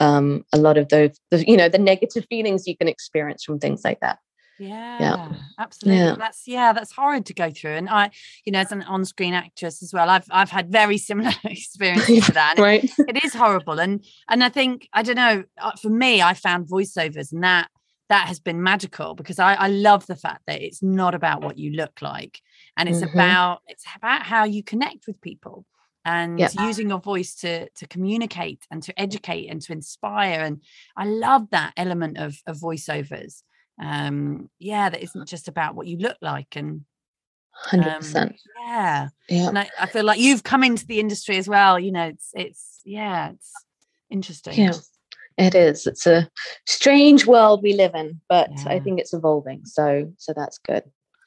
um, 0.00 0.44
a 0.52 0.58
lot 0.58 0.76
of 0.76 0.88
those, 0.88 1.18
the, 1.30 1.44
you 1.48 1.56
know, 1.56 1.68
the 1.68 1.78
negative 1.78 2.26
feelings 2.28 2.66
you 2.66 2.76
can 2.76 2.88
experience 2.88 3.44
from 3.44 3.58
things 3.58 3.84
like 3.84 4.00
that. 4.00 4.18
Yeah, 4.58 4.98
yeah, 5.00 5.32
absolutely. 5.58 6.00
Yeah. 6.00 6.14
That's 6.16 6.46
yeah, 6.46 6.72
that's 6.72 6.92
horrid 6.92 7.26
to 7.26 7.34
go 7.34 7.50
through. 7.50 7.72
And 7.72 7.88
I, 7.88 8.10
you 8.44 8.52
know, 8.52 8.60
as 8.60 8.70
an 8.70 8.82
on-screen 8.82 9.34
actress 9.34 9.82
as 9.82 9.92
well, 9.92 10.08
I've 10.08 10.26
I've 10.30 10.50
had 10.50 10.70
very 10.70 10.98
similar 11.08 11.32
experiences 11.44 12.26
with 12.26 12.34
that. 12.34 12.58
right. 12.58 12.84
It, 12.84 13.16
it 13.16 13.24
is 13.24 13.34
horrible. 13.34 13.80
And 13.80 14.04
and 14.28 14.44
I 14.44 14.48
think 14.48 14.88
I 14.92 15.02
don't 15.02 15.16
know. 15.16 15.44
Uh, 15.60 15.72
for 15.72 15.90
me, 15.90 16.22
I 16.22 16.34
found 16.34 16.68
voiceovers, 16.68 17.32
and 17.32 17.42
that 17.42 17.68
that 18.08 18.28
has 18.28 18.38
been 18.38 18.62
magical 18.62 19.14
because 19.14 19.38
I, 19.38 19.54
I 19.54 19.68
love 19.68 20.06
the 20.06 20.16
fact 20.16 20.42
that 20.46 20.62
it's 20.62 20.82
not 20.82 21.14
about 21.14 21.42
what 21.42 21.58
you 21.58 21.72
look 21.72 22.00
like, 22.00 22.40
and 22.76 22.88
it's 22.88 23.00
mm-hmm. 23.00 23.18
about 23.18 23.62
it's 23.66 23.84
about 23.96 24.22
how 24.22 24.44
you 24.44 24.62
connect 24.62 25.06
with 25.06 25.20
people 25.20 25.64
and 26.04 26.38
yep. 26.38 26.52
using 26.60 26.88
your 26.88 27.00
voice 27.00 27.34
to 27.36 27.68
to 27.70 27.86
communicate 27.86 28.66
and 28.70 28.82
to 28.82 28.98
educate 29.00 29.48
and 29.48 29.62
to 29.62 29.72
inspire 29.72 30.40
and 30.40 30.62
i 30.96 31.04
love 31.04 31.48
that 31.50 31.72
element 31.76 32.18
of, 32.18 32.36
of 32.46 32.58
voiceovers 32.58 33.42
um 33.82 34.48
yeah 34.58 34.88
that 34.88 35.02
isn't 35.02 35.28
just 35.28 35.48
about 35.48 35.74
what 35.74 35.86
you 35.86 35.98
look 35.98 36.16
like 36.20 36.56
and 36.56 36.82
100% 37.70 38.16
um, 38.16 38.34
yeah 38.66 39.08
yeah 39.28 39.48
and 39.48 39.58
I, 39.58 39.68
I, 39.78 39.86
feel 39.86 40.04
like 40.04 40.18
you've 40.18 40.42
come 40.42 40.64
into 40.64 40.86
the 40.86 40.98
industry 40.98 41.36
as 41.36 41.48
well 41.48 41.78
you 41.78 41.92
know 41.92 42.06
it's 42.06 42.30
it's 42.34 42.80
yeah 42.84 43.30
it's 43.30 43.52
interesting 44.10 44.54
yeah 44.54 44.72
it 45.38 45.54
is 45.54 45.86
it's 45.86 46.06
a 46.06 46.28
strange 46.66 47.26
world 47.26 47.62
we 47.62 47.72
live 47.72 47.94
in 47.94 48.20
but 48.28 48.50
yeah. 48.56 48.64
i 48.66 48.80
think 48.80 49.00
it's 49.00 49.12
evolving 49.12 49.64
so 49.64 50.12
so 50.18 50.32
that's 50.34 50.58
good 50.58 50.82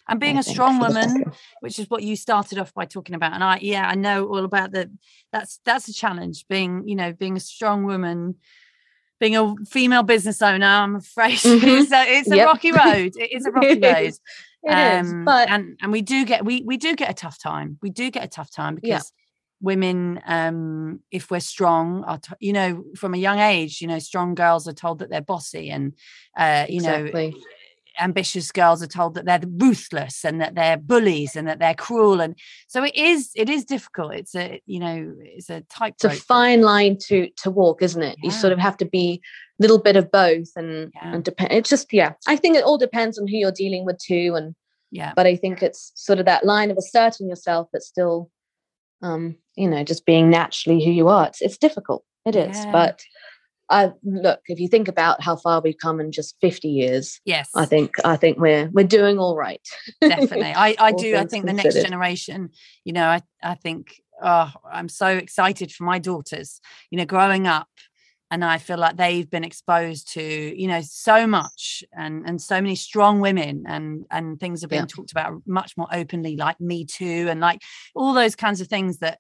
and 0.08 0.20
being 0.20 0.38
I 0.38 0.42
a 0.42 0.44
strong 0.44 0.80
woman 0.80 1.32
which 1.62 1.80
is 1.80 1.90
what 1.90 2.04
you 2.04 2.16
started 2.16 2.58
off 2.58 2.74
by 2.74 2.86
talking 2.86 3.16
about 3.16 3.34
and 3.34 3.44
i 3.44 3.60
yeah 3.62 3.88
i 3.88 3.96
know 3.96 4.28
all 4.28 4.46
about 4.46 4.72
that 4.72 4.90
that's 5.32 5.60
that's 5.66 5.88
a 5.88 5.94
challenge 5.94 6.46
being 6.48 6.88
you 6.88 6.96
know 6.96 7.14
being 7.14 7.38
a 7.38 7.42
strong 7.42 7.84
woman 7.86 8.36
being 9.20 9.36
a 9.36 9.56
female 9.66 10.04
business 10.04 10.42
owner 10.42 10.66
i'm 10.66 10.96
afraid 10.96 11.38
mm-hmm. 11.38 11.94
it's 11.94 12.32
a 12.32 12.36
yep. 12.36 12.48
rocky 12.48 12.72
road 12.72 13.14
it 13.16 13.32
is 13.32 13.46
a 13.46 13.52
rocky 13.58 13.80
road 13.80 14.14
it 14.64 14.72
um, 14.72 15.06
is, 15.06 15.14
but 15.26 15.50
and 15.50 15.78
and 15.82 15.92
we 15.92 16.02
do 16.02 16.26
get 16.26 16.46
we 16.46 16.64
we 16.64 16.78
do 16.78 16.96
get 16.96 17.10
a 17.10 17.14
tough 17.14 17.40
time 17.40 17.78
we 17.82 17.90
do 17.90 18.10
get 18.12 18.24
a 18.24 18.28
tough 18.28 18.52
time 18.52 18.76
because 18.76 18.90
yeah. 18.90 19.00
women 19.62 20.22
um 20.26 21.00
if 21.12 21.30
we're 21.32 21.40
strong 21.40 22.04
are 22.04 22.18
t- 22.18 22.34
you 22.40 22.54
know 22.54 22.84
from 22.96 23.14
a 23.14 23.18
young 23.18 23.40
age 23.40 23.82
you 23.82 23.88
know 23.88 24.00
strong 24.00 24.36
girls 24.36 24.68
are 24.68 24.74
told 24.74 25.00
that 25.00 25.10
they're 25.10 25.22
bossy 25.22 25.70
and 25.70 25.94
uh 26.38 26.66
you 26.68 26.78
exactly. 26.78 27.32
know 27.32 27.38
ambitious 28.00 28.52
girls 28.52 28.82
are 28.84 28.88
told 28.88 29.16
that 29.16 29.26
they're 29.26 29.42
ruthless 29.58 30.24
and 30.24 30.42
that 30.42 30.56
they're 30.56 30.78
bullies 30.78 31.36
and 31.36 31.48
that 31.48 31.60
they're 31.60 31.74
cruel 31.74 32.22
and 32.22 32.36
so 32.68 32.84
it 32.84 32.96
is 32.96 33.32
it 33.36 33.50
is 33.50 33.66
difficult 33.66 34.14
it's 34.14 34.36
a 34.36 34.62
you 34.66 34.80
know 34.80 35.14
it's 35.20 35.50
a 35.50 35.62
type 35.62 35.94
it's 35.96 36.04
a 36.04 36.10
fine 36.10 36.62
line 36.62 36.98
to 36.98 37.30
to 37.38 37.50
walk 37.50 37.82
isn't 37.82 38.04
it 38.04 38.18
yeah. 38.20 38.26
you 38.26 38.32
sort 38.32 38.54
of 38.54 38.60
have 38.60 38.78
to 38.78 38.86
be 38.86 39.22
a 39.60 39.62
little 39.62 39.80
bit 39.80 39.96
of 39.96 40.12
both 40.12 40.50
and 40.56 40.92
yeah. 40.96 41.14
and 41.14 41.24
depend 41.24 41.52
it's 41.52 41.70
just 41.70 41.92
yeah 41.92 42.14
i 42.28 42.36
think 42.36 42.56
it 42.56 42.64
all 42.64 42.78
depends 42.78 43.18
on 43.18 43.28
who 43.28 43.38
you're 43.38 43.52
dealing 43.52 43.86
with 43.86 43.98
too 43.98 44.34
and 44.36 44.56
yeah 44.92 45.14
but 45.16 45.26
i 45.26 45.36
think 45.36 45.62
it's 45.62 45.92
sort 45.96 46.20
of 46.20 46.26
that 46.26 46.46
line 46.46 46.72
of 46.72 46.78
asserting 46.78 47.28
yourself 47.28 47.68
but 47.72 47.82
still 47.82 48.30
um 49.02 49.36
you 49.56 49.70
know 49.70 49.84
just 49.84 50.06
being 50.06 50.30
naturally 50.30 50.84
who 50.84 50.92
you 50.92 51.08
are 51.08 51.28
it's, 51.28 51.42
it's 51.42 51.58
difficult 51.58 52.04
it 52.26 52.36
is 52.36 52.58
yeah. 52.58 52.72
but 52.72 53.02
I 53.70 53.92
look 54.04 54.40
if 54.48 54.60
you 54.60 54.68
think 54.68 54.88
about 54.88 55.22
how 55.22 55.36
far 55.36 55.62
we've 55.62 55.78
come 55.78 56.00
in 56.00 56.12
just 56.12 56.36
50 56.42 56.68
years. 56.68 57.20
Yes, 57.26 57.50
I 57.56 57.66
think 57.66 57.96
I 58.06 58.16
think 58.16 58.38
we're 58.38 58.70
we're 58.72 58.86
doing 58.86 59.20
all 59.20 59.36
right. 59.36 59.62
definitely. 60.02 60.44
I 60.56 60.76
I 60.80 60.92
do. 60.92 61.16
I 61.16 61.26
think 61.26 61.46
the 61.46 61.54
next 61.54 61.76
generation. 61.76 62.50
You 62.84 62.94
know, 62.94 63.06
I 63.08 63.22
I 63.44 63.56
think. 63.56 64.02
Oh, 64.20 64.52
I'm 64.72 64.90
so 64.90 65.10
excited 65.10 65.72
for 65.72 65.84
my 65.84 66.00
daughters. 66.00 66.60
You 66.90 66.98
know, 66.98 67.06
growing 67.06 67.46
up 67.46 67.68
and 68.30 68.44
i 68.44 68.58
feel 68.58 68.78
like 68.78 68.98
they've 68.98 69.30
been 69.30 69.44
exposed 69.44 70.12
to 70.14 70.22
you 70.22 70.68
know 70.68 70.82
so 70.82 71.26
much 71.26 71.84
and 71.94 72.28
and 72.28 72.42
so 72.42 72.56
many 72.56 72.76
strong 72.76 73.20
women 73.20 73.64
and 73.68 74.06
and 74.12 74.40
things 74.40 74.64
are 74.64 74.68
being 74.68 74.82
yeah. 74.82 74.88
talked 74.88 75.12
about 75.12 75.42
much 75.46 75.78
more 75.78 75.88
openly 75.92 76.36
like 76.36 76.60
me 76.60 76.86
too 76.86 77.28
and 77.30 77.40
like 77.40 77.62
all 77.96 78.14
those 78.14 78.36
kinds 78.36 78.62
of 78.62 78.68
things 78.68 78.98
that 78.98 79.20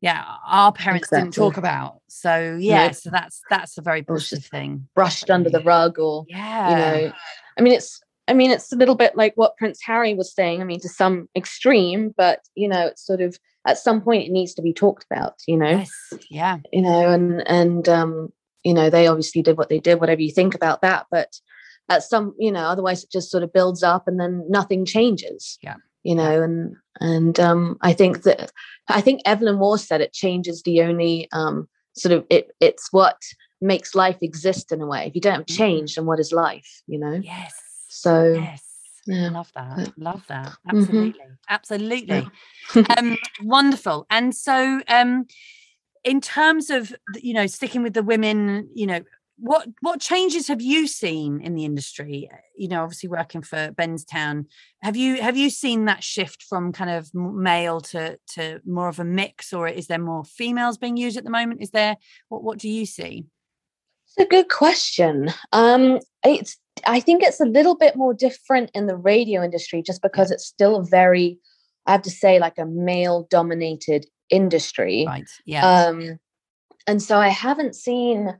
yeah 0.00 0.24
our 0.46 0.72
parents 0.72 1.08
exactly. 1.08 1.24
didn't 1.24 1.34
talk 1.34 1.56
about 1.56 2.00
so 2.08 2.56
yeah 2.60 2.86
no. 2.86 2.92
so 2.92 3.10
that's 3.10 3.40
that's 3.50 3.78
a 3.78 3.82
very 3.82 4.02
positive 4.02 4.44
thing 4.44 4.86
brushed 4.94 5.30
under 5.30 5.50
the 5.50 5.60
rug 5.60 5.98
or 5.98 6.24
yeah 6.28 6.70
you 6.70 6.76
know 6.76 7.12
i 7.58 7.62
mean 7.62 7.72
it's 7.72 8.00
i 8.28 8.34
mean 8.34 8.50
it's 8.50 8.72
a 8.72 8.76
little 8.76 8.94
bit 8.94 9.16
like 9.16 9.32
what 9.36 9.56
prince 9.56 9.80
harry 9.82 10.14
was 10.14 10.34
saying 10.34 10.60
i 10.60 10.64
mean 10.64 10.80
to 10.80 10.88
some 10.88 11.28
extreme 11.36 12.14
but 12.16 12.40
you 12.54 12.68
know 12.68 12.86
it's 12.86 13.04
sort 13.04 13.20
of 13.20 13.38
at 13.66 13.78
some 13.78 14.00
point 14.00 14.24
it 14.24 14.32
needs 14.32 14.54
to 14.54 14.62
be 14.62 14.72
talked 14.72 15.04
about 15.10 15.34
you 15.46 15.56
know 15.56 15.70
yes. 15.70 15.92
yeah 16.30 16.58
you 16.72 16.82
know 16.82 17.10
and 17.10 17.46
and 17.48 17.88
um 17.88 18.32
you 18.64 18.74
know 18.74 18.90
they 18.90 19.06
obviously 19.06 19.42
did 19.42 19.56
what 19.56 19.68
they 19.68 19.80
did 19.80 20.00
whatever 20.00 20.20
you 20.20 20.30
think 20.30 20.54
about 20.54 20.82
that 20.82 21.06
but 21.10 21.40
at 21.88 22.02
some 22.02 22.34
you 22.38 22.52
know 22.52 22.64
otherwise 22.64 23.04
it 23.04 23.10
just 23.10 23.30
sort 23.30 23.42
of 23.42 23.52
builds 23.52 23.82
up 23.82 24.06
and 24.06 24.20
then 24.20 24.44
nothing 24.48 24.84
changes 24.84 25.58
yeah 25.62 25.76
you 26.06 26.14
know 26.14 26.42
and 26.42 26.76
and 27.00 27.40
um 27.40 27.76
i 27.82 27.92
think 27.92 28.22
that 28.22 28.52
i 28.88 29.00
think 29.00 29.20
evelyn 29.24 29.58
waugh 29.58 29.76
said 29.76 30.00
it 30.00 30.12
changes 30.12 30.62
the 30.62 30.80
only 30.80 31.28
um 31.32 31.68
sort 31.96 32.12
of 32.12 32.24
it 32.30 32.52
it's 32.60 32.92
what 32.92 33.16
makes 33.60 33.94
life 33.94 34.18
exist 34.20 34.72
in 34.72 34.80
a 34.80 34.86
way. 34.86 35.06
If 35.06 35.14
you 35.14 35.20
don't 35.20 35.34
have 35.34 35.46
mm-hmm. 35.46 35.56
change 35.56 35.94
then 35.94 36.06
what 36.06 36.20
is 36.20 36.32
life 36.32 36.82
you 36.86 36.98
know? 36.98 37.20
Yes. 37.22 37.54
So 37.88 38.34
yes. 38.34 38.62
Yeah. 39.06 39.30
love 39.30 39.50
that. 39.54 39.92
love 39.96 40.24
that. 40.28 40.52
absolutely. 40.68 41.20
Mm-hmm. 41.20 41.32
absolutely. 41.48 42.28
Yeah. 42.74 42.82
um 42.96 43.16
wonderful. 43.42 44.06
And 44.10 44.34
so 44.34 44.82
um 44.88 45.26
in 46.04 46.20
terms 46.20 46.70
of 46.70 46.94
you 47.16 47.34
know 47.34 47.46
sticking 47.46 47.82
with 47.82 47.94
the 47.94 48.02
women 48.02 48.68
you 48.74 48.86
know 48.86 49.00
what 49.38 49.68
what 49.80 50.00
changes 50.00 50.48
have 50.48 50.62
you 50.62 50.86
seen 50.86 51.40
in 51.40 51.54
the 51.54 51.64
industry? 51.64 52.28
You 52.56 52.68
know 52.68 52.82
obviously 52.82 53.08
working 53.08 53.42
for 53.42 53.70
Benztown 53.72 54.46
have 54.82 54.96
you 54.96 55.20
have 55.20 55.36
you 55.36 55.50
seen 55.50 55.84
that 55.84 56.02
shift 56.02 56.42
from 56.42 56.72
kind 56.72 56.90
of 56.90 57.14
male 57.14 57.80
to 57.82 58.18
to 58.34 58.60
more 58.64 58.88
of 58.88 58.98
a 58.98 59.04
mix 59.04 59.52
or 59.52 59.68
is 59.68 59.86
there 59.88 59.98
more 59.98 60.24
females 60.24 60.78
being 60.78 60.96
used 60.96 61.16
at 61.16 61.24
the 61.24 61.30
moment? 61.30 61.62
Is 61.62 61.70
there 61.70 61.96
what 62.28 62.42
what 62.42 62.58
do 62.58 62.68
you 62.68 62.86
see? 62.86 63.24
It's 64.06 64.26
a 64.26 64.28
good 64.28 64.48
question. 64.48 65.30
Um 65.52 66.00
it's 66.24 66.56
i 66.86 67.00
think 67.00 67.22
it's 67.22 67.40
a 67.40 67.46
little 67.46 67.74
bit 67.74 67.96
more 67.96 68.12
different 68.12 68.70
in 68.74 68.86
the 68.86 68.96
radio 68.96 69.42
industry 69.42 69.82
just 69.82 70.02
because 70.02 70.30
it's 70.30 70.46
still 70.46 70.82
very 70.82 71.38
i 71.86 71.92
have 71.92 72.02
to 72.02 72.10
say 72.10 72.38
like 72.38 72.58
a 72.58 72.66
male 72.66 73.26
dominated 73.30 74.06
industry. 74.28 75.04
Right 75.06 75.28
yeah. 75.44 75.86
Um 75.86 76.18
and 76.86 77.02
so 77.02 77.18
i 77.18 77.28
haven't 77.28 77.74
seen 77.74 78.34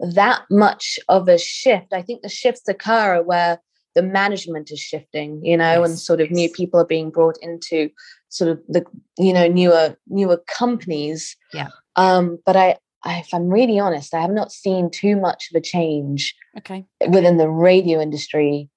that 0.00 0.42
much 0.50 0.98
of 1.08 1.28
a 1.28 1.38
shift. 1.38 1.92
I 1.92 2.02
think 2.02 2.22
the 2.22 2.28
shifts 2.28 2.68
occur 2.68 3.22
where 3.22 3.60
the 3.94 4.02
management 4.02 4.70
is 4.70 4.80
shifting, 4.80 5.44
you 5.44 5.56
know, 5.56 5.80
yes. 5.80 5.90
and 5.90 5.98
sort 5.98 6.20
of 6.20 6.30
new 6.30 6.48
people 6.48 6.78
are 6.78 6.86
being 6.86 7.10
brought 7.10 7.36
into 7.42 7.90
sort 8.28 8.50
of 8.50 8.60
the 8.68 8.84
you 9.18 9.32
know 9.32 9.48
newer 9.48 9.96
newer 10.06 10.40
companies. 10.46 11.36
Yeah. 11.52 11.68
Um, 11.96 12.38
but 12.46 12.56
I, 12.56 12.76
I, 13.02 13.18
if 13.18 13.34
I'm 13.34 13.48
really 13.48 13.78
honest, 13.78 14.14
I 14.14 14.20
have 14.20 14.30
not 14.30 14.52
seen 14.52 14.90
too 14.90 15.16
much 15.16 15.48
of 15.50 15.56
a 15.56 15.60
change. 15.60 16.34
Okay. 16.56 16.86
Within 17.08 17.38
the 17.38 17.48
radio 17.48 18.00
industry, 18.00 18.70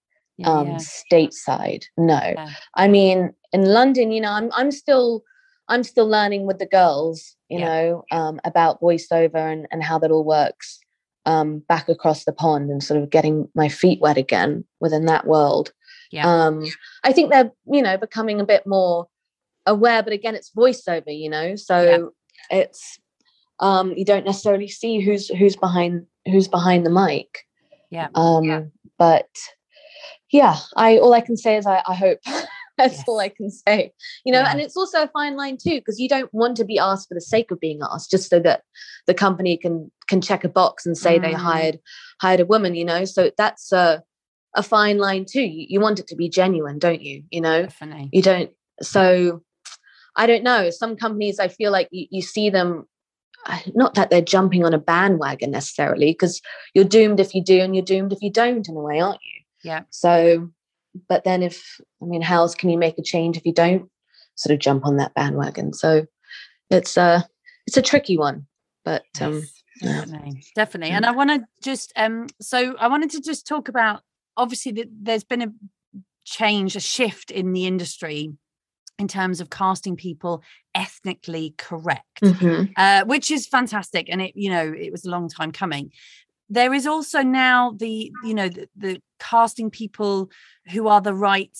um, 0.44 0.68
yeah. 0.68 0.78
stateside, 0.78 1.84
no. 1.98 2.20
Yeah. 2.20 2.50
I 2.76 2.88
mean, 2.88 3.34
in 3.52 3.66
London, 3.66 4.12
you 4.12 4.22
know, 4.22 4.32
I'm 4.32 4.52
I'm 4.54 4.72
still 4.72 5.24
I'm 5.68 5.84
still 5.84 6.08
learning 6.08 6.48
with 6.48 6.58
the 6.58 6.66
girls, 6.66 7.36
you 7.48 7.60
yeah. 7.60 7.66
know, 7.66 8.04
um, 8.12 8.40
about 8.44 8.82
voiceover 8.82 9.36
and, 9.36 9.68
and 9.72 9.84
how 9.84 10.00
that 10.00 10.12
all 10.12 10.26
works 10.26 10.80
um, 11.26 11.60
back 11.60 11.90
across 11.90 12.26
the 12.26 12.34
pond 12.34 12.70
and 12.70 12.84
sort 12.84 13.02
of 13.02 13.10
getting 13.10 13.48
my 13.56 13.70
feet 13.70 14.00
wet 14.02 14.18
again 14.18 14.66
within 14.80 15.06
that 15.06 15.26
world. 15.26 15.72
Yeah. 16.12 16.28
Um, 16.28 16.66
I 17.04 17.14
think 17.14 17.32
they're, 17.32 17.52
you 17.72 17.82
know, 17.82 17.98
becoming 17.98 18.40
a 18.42 18.46
bit 18.46 18.68
more 18.68 19.08
aware, 19.66 20.04
but 20.04 20.14
again, 20.14 20.36
it's 20.36 20.52
voiceover, 20.52 21.18
you 21.18 21.30
know, 21.30 21.56
so 21.56 22.12
yeah. 22.50 22.60
it's 22.60 23.00
um, 23.60 23.94
you 23.96 24.04
don't 24.04 24.26
necessarily 24.26 24.68
see 24.68 25.00
who's 25.00 25.28
who's 25.30 25.56
behind 25.56 26.06
who's 26.26 26.48
behind 26.48 26.86
the 26.86 26.90
mic. 26.90 27.46
Yeah. 27.90 28.08
Um, 28.16 28.44
yeah. 28.44 28.62
but 28.98 29.30
yeah, 30.32 30.58
I 30.76 30.98
all 30.98 31.14
I 31.14 31.22
can 31.22 31.38
say 31.38 31.58
is 31.58 31.66
I, 31.66 31.84
I 31.88 31.94
hope 31.94 32.20
that's 32.82 32.98
yes. 32.98 33.04
all 33.08 33.20
I 33.20 33.30
can 33.30 33.50
say. 33.50 33.92
You 34.26 34.34
know, 34.34 34.40
yeah. 34.40 34.52
and 34.52 34.60
it's 34.60 34.76
also 34.76 35.04
a 35.04 35.08
fine 35.08 35.38
line 35.38 35.58
too, 35.58 35.76
because 35.76 36.00
you 36.00 36.10
don't 36.10 36.34
want 36.34 36.58
to 36.58 36.66
be 36.66 36.78
asked 36.78 37.08
for 37.08 37.14
the 37.14 37.22
sake 37.22 37.52
of 37.52 37.60
being 37.60 37.80
asked, 37.82 38.12
just 38.12 38.30
so 38.30 38.40
that 38.40 38.64
the 39.08 39.14
company 39.14 39.58
can 39.58 39.92
can 40.08 40.22
check 40.22 40.44
a 40.44 40.50
box 40.50 40.86
and 40.86 40.98
say 40.98 41.20
mm. 41.20 41.22
they 41.22 41.34
hired 41.34 41.80
hired 42.22 42.40
a 42.40 42.46
woman. 42.46 42.76
You 42.76 42.86
know, 42.86 43.06
so 43.06 43.32
that's 43.38 43.72
a 43.72 44.04
a 44.56 44.64
fine 44.64 44.98
line 44.98 45.26
too. 45.30 45.42
You, 45.42 45.66
you 45.70 45.80
want 45.80 46.00
it 46.00 46.08
to 46.08 46.16
be 46.16 46.30
genuine, 46.30 46.80
don't 46.80 47.02
you? 47.02 47.24
You 47.32 47.42
know, 47.42 47.64
Definitely. 47.64 48.10
you 48.12 48.22
don't. 48.22 48.52
So 48.82 49.44
I 50.16 50.26
don't 50.26 50.44
know. 50.44 50.70
Some 50.72 50.98
companies, 50.98 51.40
I 51.40 51.48
feel 51.48 51.72
like 51.72 51.88
you, 51.92 52.08
you 52.10 52.22
see 52.22 52.50
them 52.50 52.88
not 53.74 53.96
that 53.96 54.10
they're 54.10 54.22
jumping 54.22 54.64
on 54.64 54.74
a 54.74 54.80
bandwagon 54.80 55.52
necessarily 55.52 56.12
because 56.12 56.42
you're 56.74 56.86
doomed 56.86 57.20
if 57.20 57.34
you 57.34 57.44
do 57.44 57.60
and 57.60 57.76
you're 57.76 57.84
doomed 57.84 58.14
if 58.14 58.22
you 58.22 58.32
don't 58.32 58.70
in 58.70 58.76
a 58.76 58.80
way 58.80 59.00
aren't 59.00 59.20
you 59.24 59.42
yeah 59.64 59.82
so 59.90 60.48
but 61.08 61.24
then 61.24 61.44
if 61.44 61.80
i 62.02 62.06
mean 62.06 62.22
how 62.22 62.38
else 62.38 62.56
can 62.56 62.70
you 62.70 62.78
make 62.78 62.98
a 62.98 63.04
change 63.04 63.38
if 63.38 63.46
you 63.46 63.54
don't 63.54 63.90
sort 64.36 64.54
of 64.54 64.60
jump 64.60 64.86
on 64.86 64.98
that 64.98 65.14
bandwagon? 65.14 65.74
So 65.74 66.06
it's 66.70 66.98
a 66.98 67.28
it's 67.68 67.78
a 67.78 67.82
tricky 67.82 68.18
one 68.18 68.48
but 68.84 69.04
um 69.20 69.44
yes, 69.82 70.06
definitely. 70.06 70.32
Yeah. 70.34 70.42
definitely 70.56 70.92
and 70.92 71.06
i 71.06 71.12
want 71.12 71.30
to 71.30 71.46
just 71.62 71.94
um 71.96 72.28
so 72.40 72.76
i 72.78 72.88
wanted 72.88 73.12
to 73.12 73.22
just 73.22 73.46
talk 73.46 73.68
about 73.68 74.02
obviously 74.38 74.72
that 74.74 74.88
there's 75.02 75.24
been 75.24 75.42
a 75.42 75.52
change 76.24 76.76
a 76.76 76.80
shift 76.80 77.30
in 77.30 77.54
the 77.54 77.68
industry 77.68 78.32
in 79.00 79.08
terms 79.08 79.42
of 79.42 79.50
casting 79.50 79.96
people 79.96 80.44
ethnically 80.76 81.54
correct 81.58 82.22
mm-hmm. 82.22 82.72
uh, 82.78 83.04
which 83.06 83.32
is 83.32 83.48
fantastic. 83.48 84.08
And 84.10 84.22
it 84.22 84.34
you 84.36 84.50
know 84.50 84.72
it 84.72 84.92
was 84.92 85.06
a 85.06 85.10
long 85.10 85.28
time 85.28 85.52
coming 85.52 85.92
there 86.52 86.74
is 86.74 86.86
also 86.86 87.22
now 87.22 87.72
the 87.78 88.12
you 88.24 88.34
know 88.34 88.50
the, 88.50 88.68
the 88.76 89.02
casting 89.20 89.72
people 89.72 90.30
who 90.72 90.88
are 90.88 91.02
the 91.02 91.14
right 91.14 91.58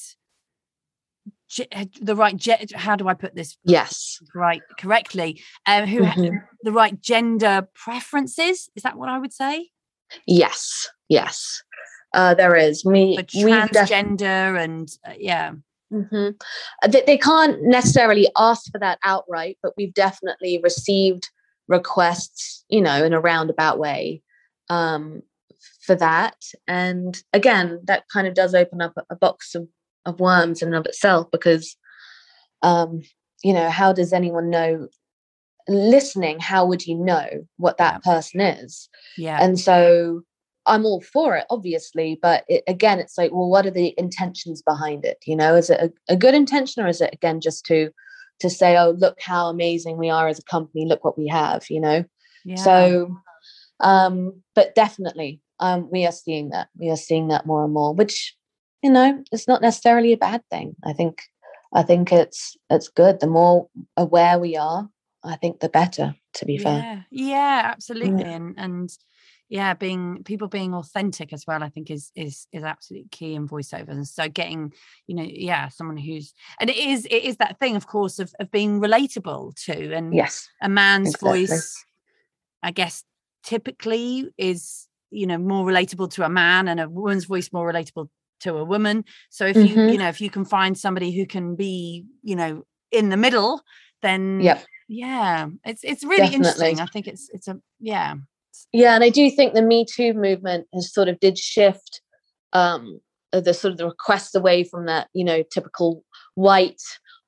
eh, 1.72 1.86
the 2.02 2.16
right 2.16 2.46
how 2.76 2.96
do 2.96 3.08
i 3.08 3.14
put 3.14 3.34
this? 3.34 3.58
Yes. 3.64 4.20
Right 4.36 4.62
correctly 4.78 5.42
um 5.66 5.88
who 5.88 6.02
mm-hmm. 6.02 6.38
the 6.64 6.72
right 6.72 7.00
gender 7.02 7.68
preferences 7.74 8.70
is 8.76 8.84
that 8.84 8.98
what 8.98 9.10
i 9.10 9.18
would 9.18 9.34
say? 9.34 9.70
Yes 10.28 10.90
yes. 11.08 11.64
Uh 12.14 12.34
there 12.36 12.56
is. 12.56 12.84
We 12.84 13.18
transgender 13.18 14.54
def- 14.54 14.64
and 14.64 14.92
uh, 15.08 15.14
yeah. 15.18 15.54
Mm-hmm. 15.94 16.30
Uh, 16.84 16.88
they, 16.88 17.04
they 17.06 17.18
can't 17.18 17.62
necessarily 17.64 18.28
ask 18.38 18.72
for 18.72 18.80
that 18.80 19.00
outright 19.06 19.58
but 19.64 19.74
we've 19.78 19.94
definitely 19.94 20.60
received 20.62 21.30
requests 21.70 22.66
you 22.68 22.82
know 22.82 23.04
in 23.06 23.14
a 23.14 23.22
roundabout 23.22 23.80
way 23.80 24.22
um, 24.72 25.22
for 25.86 25.96
that. 25.96 26.38
And 26.68 27.22
again, 27.34 27.82
that 27.84 28.06
kind 28.12 28.26
of 28.26 28.34
does 28.34 28.56
open 28.56 28.82
up 28.82 28.94
a 29.10 29.16
box 29.16 29.54
of, 29.54 29.68
of 30.06 30.20
worms 30.20 30.62
in 30.62 30.70
and 30.70 30.78
of 30.78 30.86
itself 30.86 31.28
because, 31.30 31.76
um, 32.62 33.02
you 33.44 33.54
know, 33.54 33.70
how 33.70 33.94
does 33.94 34.14
anyone 34.14 34.50
know? 34.50 34.88
Listening, 35.68 36.40
how 36.40 36.66
would 36.66 36.88
you 36.88 36.96
know 36.96 37.28
what 37.58 37.78
that 37.78 38.02
person 38.04 38.42
is? 38.42 38.90
Yeah. 39.16 39.38
And 39.40 39.60
so 39.60 40.24
I'm 40.66 40.86
all 40.86 41.02
for 41.02 41.36
it, 41.36 41.46
obviously, 41.52 42.18
but 42.20 42.46
it, 42.48 42.64
again, 42.68 43.00
it's 43.00 43.16
like, 43.16 43.32
well, 43.32 43.48
what 43.48 43.68
are 43.68 43.72
the 43.72 43.94
intentions 43.98 44.64
behind 44.64 45.06
it? 45.06 45.18
You 45.28 45.36
know, 45.36 45.56
is 45.56 45.70
it 45.70 45.80
a, 45.80 46.14
a 46.14 46.18
good 46.18 46.34
intention 46.34 46.84
or 46.84 46.88
is 46.88 47.00
it 47.00 47.14
again 47.14 47.42
just 47.42 47.64
to 47.68 47.92
to 48.40 48.50
say, 48.50 48.76
oh, 48.76 48.96
look 48.98 49.22
how 49.22 49.48
amazing 49.48 49.98
we 49.98 50.10
are 50.10 50.28
as 50.28 50.40
a 50.40 50.44
company, 50.44 50.88
look 50.88 51.06
what 51.06 51.18
we 51.18 51.28
have, 51.28 51.64
you 51.70 51.80
know? 51.80 52.04
Yeah. 52.44 52.56
So 52.56 53.22
um, 53.82 54.42
but 54.56 54.76
definitely, 54.76 55.42
um, 55.60 55.90
we 55.92 56.06
are 56.06 56.12
seeing 56.12 56.50
that. 56.50 56.70
We 56.78 56.90
are 56.90 56.98
seeing 56.98 57.28
that 57.30 57.46
more 57.46 57.64
and 57.64 57.74
more, 57.74 57.94
which 57.94 58.36
you 58.82 58.90
know, 58.90 59.24
it's 59.32 59.48
not 59.48 59.62
necessarily 59.62 60.14
a 60.14 60.18
bad 60.18 60.42
thing. 60.50 60.76
I 60.84 60.94
think, 60.94 61.22
I 61.74 61.84
think 61.84 62.12
it's 62.12 62.56
it's 62.70 62.90
good. 62.90 63.20
The 63.20 63.28
more 63.28 63.68
aware 63.98 64.40
we 64.40 64.58
are, 64.58 64.90
I 65.24 65.36
think 65.36 65.60
the 65.60 65.70
better. 65.70 66.16
To 66.36 66.46
be 66.46 66.54
yeah. 66.54 66.64
fair, 66.64 67.06
yeah, 67.12 67.62
absolutely, 67.66 68.24
yeah. 68.24 68.36
and 68.36 68.56
and 68.58 68.98
yeah 69.52 69.74
being 69.74 70.24
people 70.24 70.48
being 70.48 70.74
authentic 70.74 71.34
as 71.34 71.46
well 71.46 71.62
i 71.62 71.70
think 71.70 71.92
is 71.92 72.10
is 72.16 72.48
is 72.54 72.64
absolutely 72.64 73.08
key 73.12 73.36
in 73.36 73.48
voiceovers 73.48 73.90
and 73.90 74.08
so 74.08 74.30
getting 74.30 74.72
you 75.08 75.16
know 75.16 75.28
yeah 75.28 75.68
someone 75.68 75.98
who's 75.98 76.34
and 76.60 76.70
it 76.70 76.78
is 76.78 77.06
it 77.06 77.24
is 77.24 77.36
that 77.38 77.60
thing 77.60 77.76
of 77.76 77.86
course 77.86 78.18
of, 78.18 78.34
of 78.40 78.50
being 78.50 78.80
relatable 78.80 79.54
to 79.66 79.94
and 79.94 80.16
yes 80.16 80.48
a 80.62 80.70
man's 80.70 81.10
exactly. 81.10 81.46
voice 81.46 81.86
i 82.64 82.72
guess 82.72 83.04
typically 83.44 84.30
is 84.38 84.88
you 85.12 85.28
know 85.28 85.38
more 85.38 85.66
relatable 85.66 86.10
to 86.12 86.24
a 86.24 86.30
man 86.30 86.68
and 86.68 86.80
a 86.80 86.90
woman's 86.90 87.26
voice 87.26 87.52
more 87.52 87.72
relatable 87.72 88.08
to 88.40 88.56
a 88.56 88.64
woman 88.64 89.04
so 89.30 89.46
if 89.46 89.56
mm-hmm. 89.56 89.80
you 89.80 89.92
you 89.92 89.98
know 89.98 90.08
if 90.08 90.20
you 90.20 90.30
can 90.30 90.46
find 90.46 90.78
somebody 90.78 91.12
who 91.12 91.26
can 91.26 91.56
be 91.56 92.06
you 92.24 92.36
know 92.36 92.64
in 92.92 93.10
the 93.10 93.18
middle 93.18 93.62
then 94.02 94.40
yeah 94.40 94.60
yeah 94.88 95.48
it's 95.64 95.84
it's 95.84 96.04
really 96.04 96.18
Definitely. 96.18 96.36
interesting 96.38 96.80
i 96.80 96.86
think 96.86 97.08
it's 97.08 97.30
it's 97.34 97.48
a 97.48 97.60
yeah 97.80 98.16
yeah 98.74 98.96
and 98.96 99.04
i 99.04 99.10
do 99.10 99.30
think 99.30 99.54
the 99.54 99.62
me 99.62 99.86
too 99.86 100.14
movement 100.14 100.68
has 100.74 100.92
sort 100.92 101.08
of 101.08 101.20
did 101.20 101.38
shift 101.38 102.02
um 102.54 103.00
the 103.32 103.54
sort 103.54 103.72
of 103.72 103.78
the 103.78 103.86
requests 103.86 104.36
away 104.36 104.64
from 104.64 104.88
that 104.88 105.08
you 105.14 105.24
know 105.24 105.44
typical 105.54 106.04
white 106.36 106.82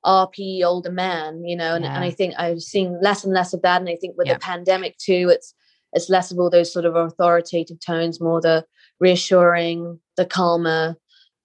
rp 0.04 0.62
older 0.64 0.90
man 0.90 1.42
you 1.44 1.56
know 1.56 1.74
and, 1.74 1.84
yeah. 1.84 1.94
and 1.94 2.04
i 2.04 2.10
think 2.10 2.34
i've 2.36 2.60
seen 2.60 2.98
less 3.00 3.24
and 3.24 3.32
less 3.32 3.54
of 3.54 3.62
that 3.62 3.80
and 3.80 3.88
i 3.88 3.96
think 3.96 4.16
with 4.18 4.26
yeah. 4.26 4.34
the 4.34 4.40
pandemic 4.40 4.96
too 4.98 5.30
it's 5.32 5.54
it's 5.94 6.10
less 6.10 6.30
of 6.30 6.38
all 6.38 6.50
those 6.50 6.72
sort 6.72 6.84
of 6.84 6.96
authoritative 6.96 7.78
tones 7.80 8.20
more 8.20 8.40
the 8.40 8.64
reassuring 9.00 9.98
the 10.16 10.26
calmer 10.26 10.96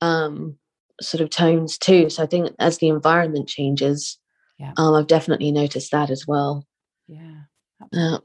um 0.02 0.56
sort 1.02 1.22
of 1.22 1.30
tones 1.30 1.78
too. 1.78 2.10
So 2.10 2.24
i 2.24 2.26
think 2.26 2.54
as 2.60 2.78
the 2.78 2.90
environment 2.90 3.48
changes 3.48 4.18
yeah. 4.58 4.74
um, 4.78 4.94
i've 4.96 5.08
definitely 5.08 5.52
noticed 5.52 5.92
that 5.92 6.10
as 6.10 6.26
well. 6.28 6.66
Yeah 7.08 7.42
uh, 7.96 8.20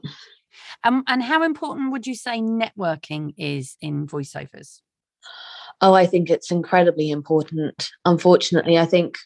um, 0.83 1.03
and 1.07 1.23
how 1.23 1.43
important 1.43 1.91
would 1.91 2.05
you 2.05 2.15
say 2.15 2.39
networking 2.39 3.33
is 3.37 3.77
in 3.81 4.07
voiceovers 4.07 4.81
oh 5.81 5.93
i 5.93 6.05
think 6.05 6.29
it's 6.29 6.51
incredibly 6.51 7.09
important 7.09 7.89
unfortunately 8.05 8.77
i 8.77 8.85
think 8.85 9.17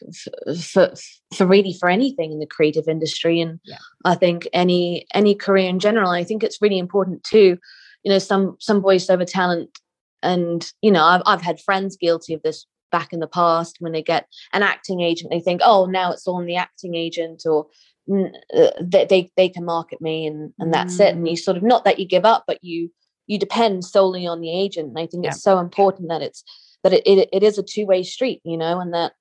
for 0.62 0.92
for 1.34 1.46
really 1.46 1.72
for 1.78 1.88
anything 1.88 2.32
in 2.32 2.38
the 2.38 2.46
creative 2.46 2.88
industry 2.88 3.40
and 3.40 3.60
yeah. 3.64 3.78
i 4.04 4.14
think 4.14 4.48
any 4.52 5.06
any 5.14 5.34
career 5.34 5.68
in 5.68 5.78
general 5.78 6.10
i 6.10 6.24
think 6.24 6.42
it's 6.42 6.62
really 6.62 6.78
important 6.78 7.22
too 7.24 7.56
you 8.02 8.10
know 8.10 8.18
some 8.18 8.56
some 8.60 8.82
voiceover 8.82 9.26
talent 9.26 9.78
and 10.22 10.72
you 10.82 10.90
know 10.90 11.04
I've, 11.04 11.22
I've 11.26 11.42
had 11.42 11.60
friends 11.60 11.96
guilty 11.96 12.34
of 12.34 12.42
this 12.42 12.66
back 12.90 13.12
in 13.12 13.20
the 13.20 13.26
past 13.26 13.76
when 13.78 13.92
they 13.92 14.02
get 14.02 14.26
an 14.52 14.62
acting 14.62 15.00
agent 15.00 15.30
they 15.30 15.40
think 15.40 15.60
oh 15.64 15.86
now 15.86 16.12
it's 16.12 16.26
all 16.26 16.36
on 16.36 16.46
the 16.46 16.56
acting 16.56 16.94
agent 16.94 17.42
or 17.46 17.66
uh, 18.12 18.70
they, 18.80 19.04
they 19.04 19.30
they 19.36 19.48
can 19.48 19.64
market 19.64 20.00
me 20.00 20.26
and 20.26 20.52
and 20.58 20.74
that's 20.74 20.96
mm. 20.96 21.06
it 21.06 21.14
and 21.14 21.28
you 21.28 21.34
mm. 21.34 21.38
sort 21.38 21.56
of 21.56 21.62
not 21.62 21.84
that 21.84 21.98
you 21.98 22.06
give 22.06 22.24
up 22.24 22.44
but 22.46 22.62
you 22.62 22.90
you 23.30 23.38
depend 23.38 23.84
solely 23.84 24.26
on 24.26 24.40
the 24.40 24.50
agent 24.50 24.88
and 24.88 24.98
i 24.98 25.06
think 25.06 25.24
yeah. 25.24 25.30
it's 25.30 25.42
so 25.42 25.58
important 25.58 26.08
that 26.08 26.20
it's 26.20 26.42
that 26.82 26.92
it, 26.92 27.06
it, 27.06 27.28
it 27.32 27.42
is 27.42 27.56
a 27.58 27.62
two-way 27.62 28.02
street 28.02 28.40
you 28.44 28.56
know 28.56 28.80
and 28.80 28.92
that 28.92 29.12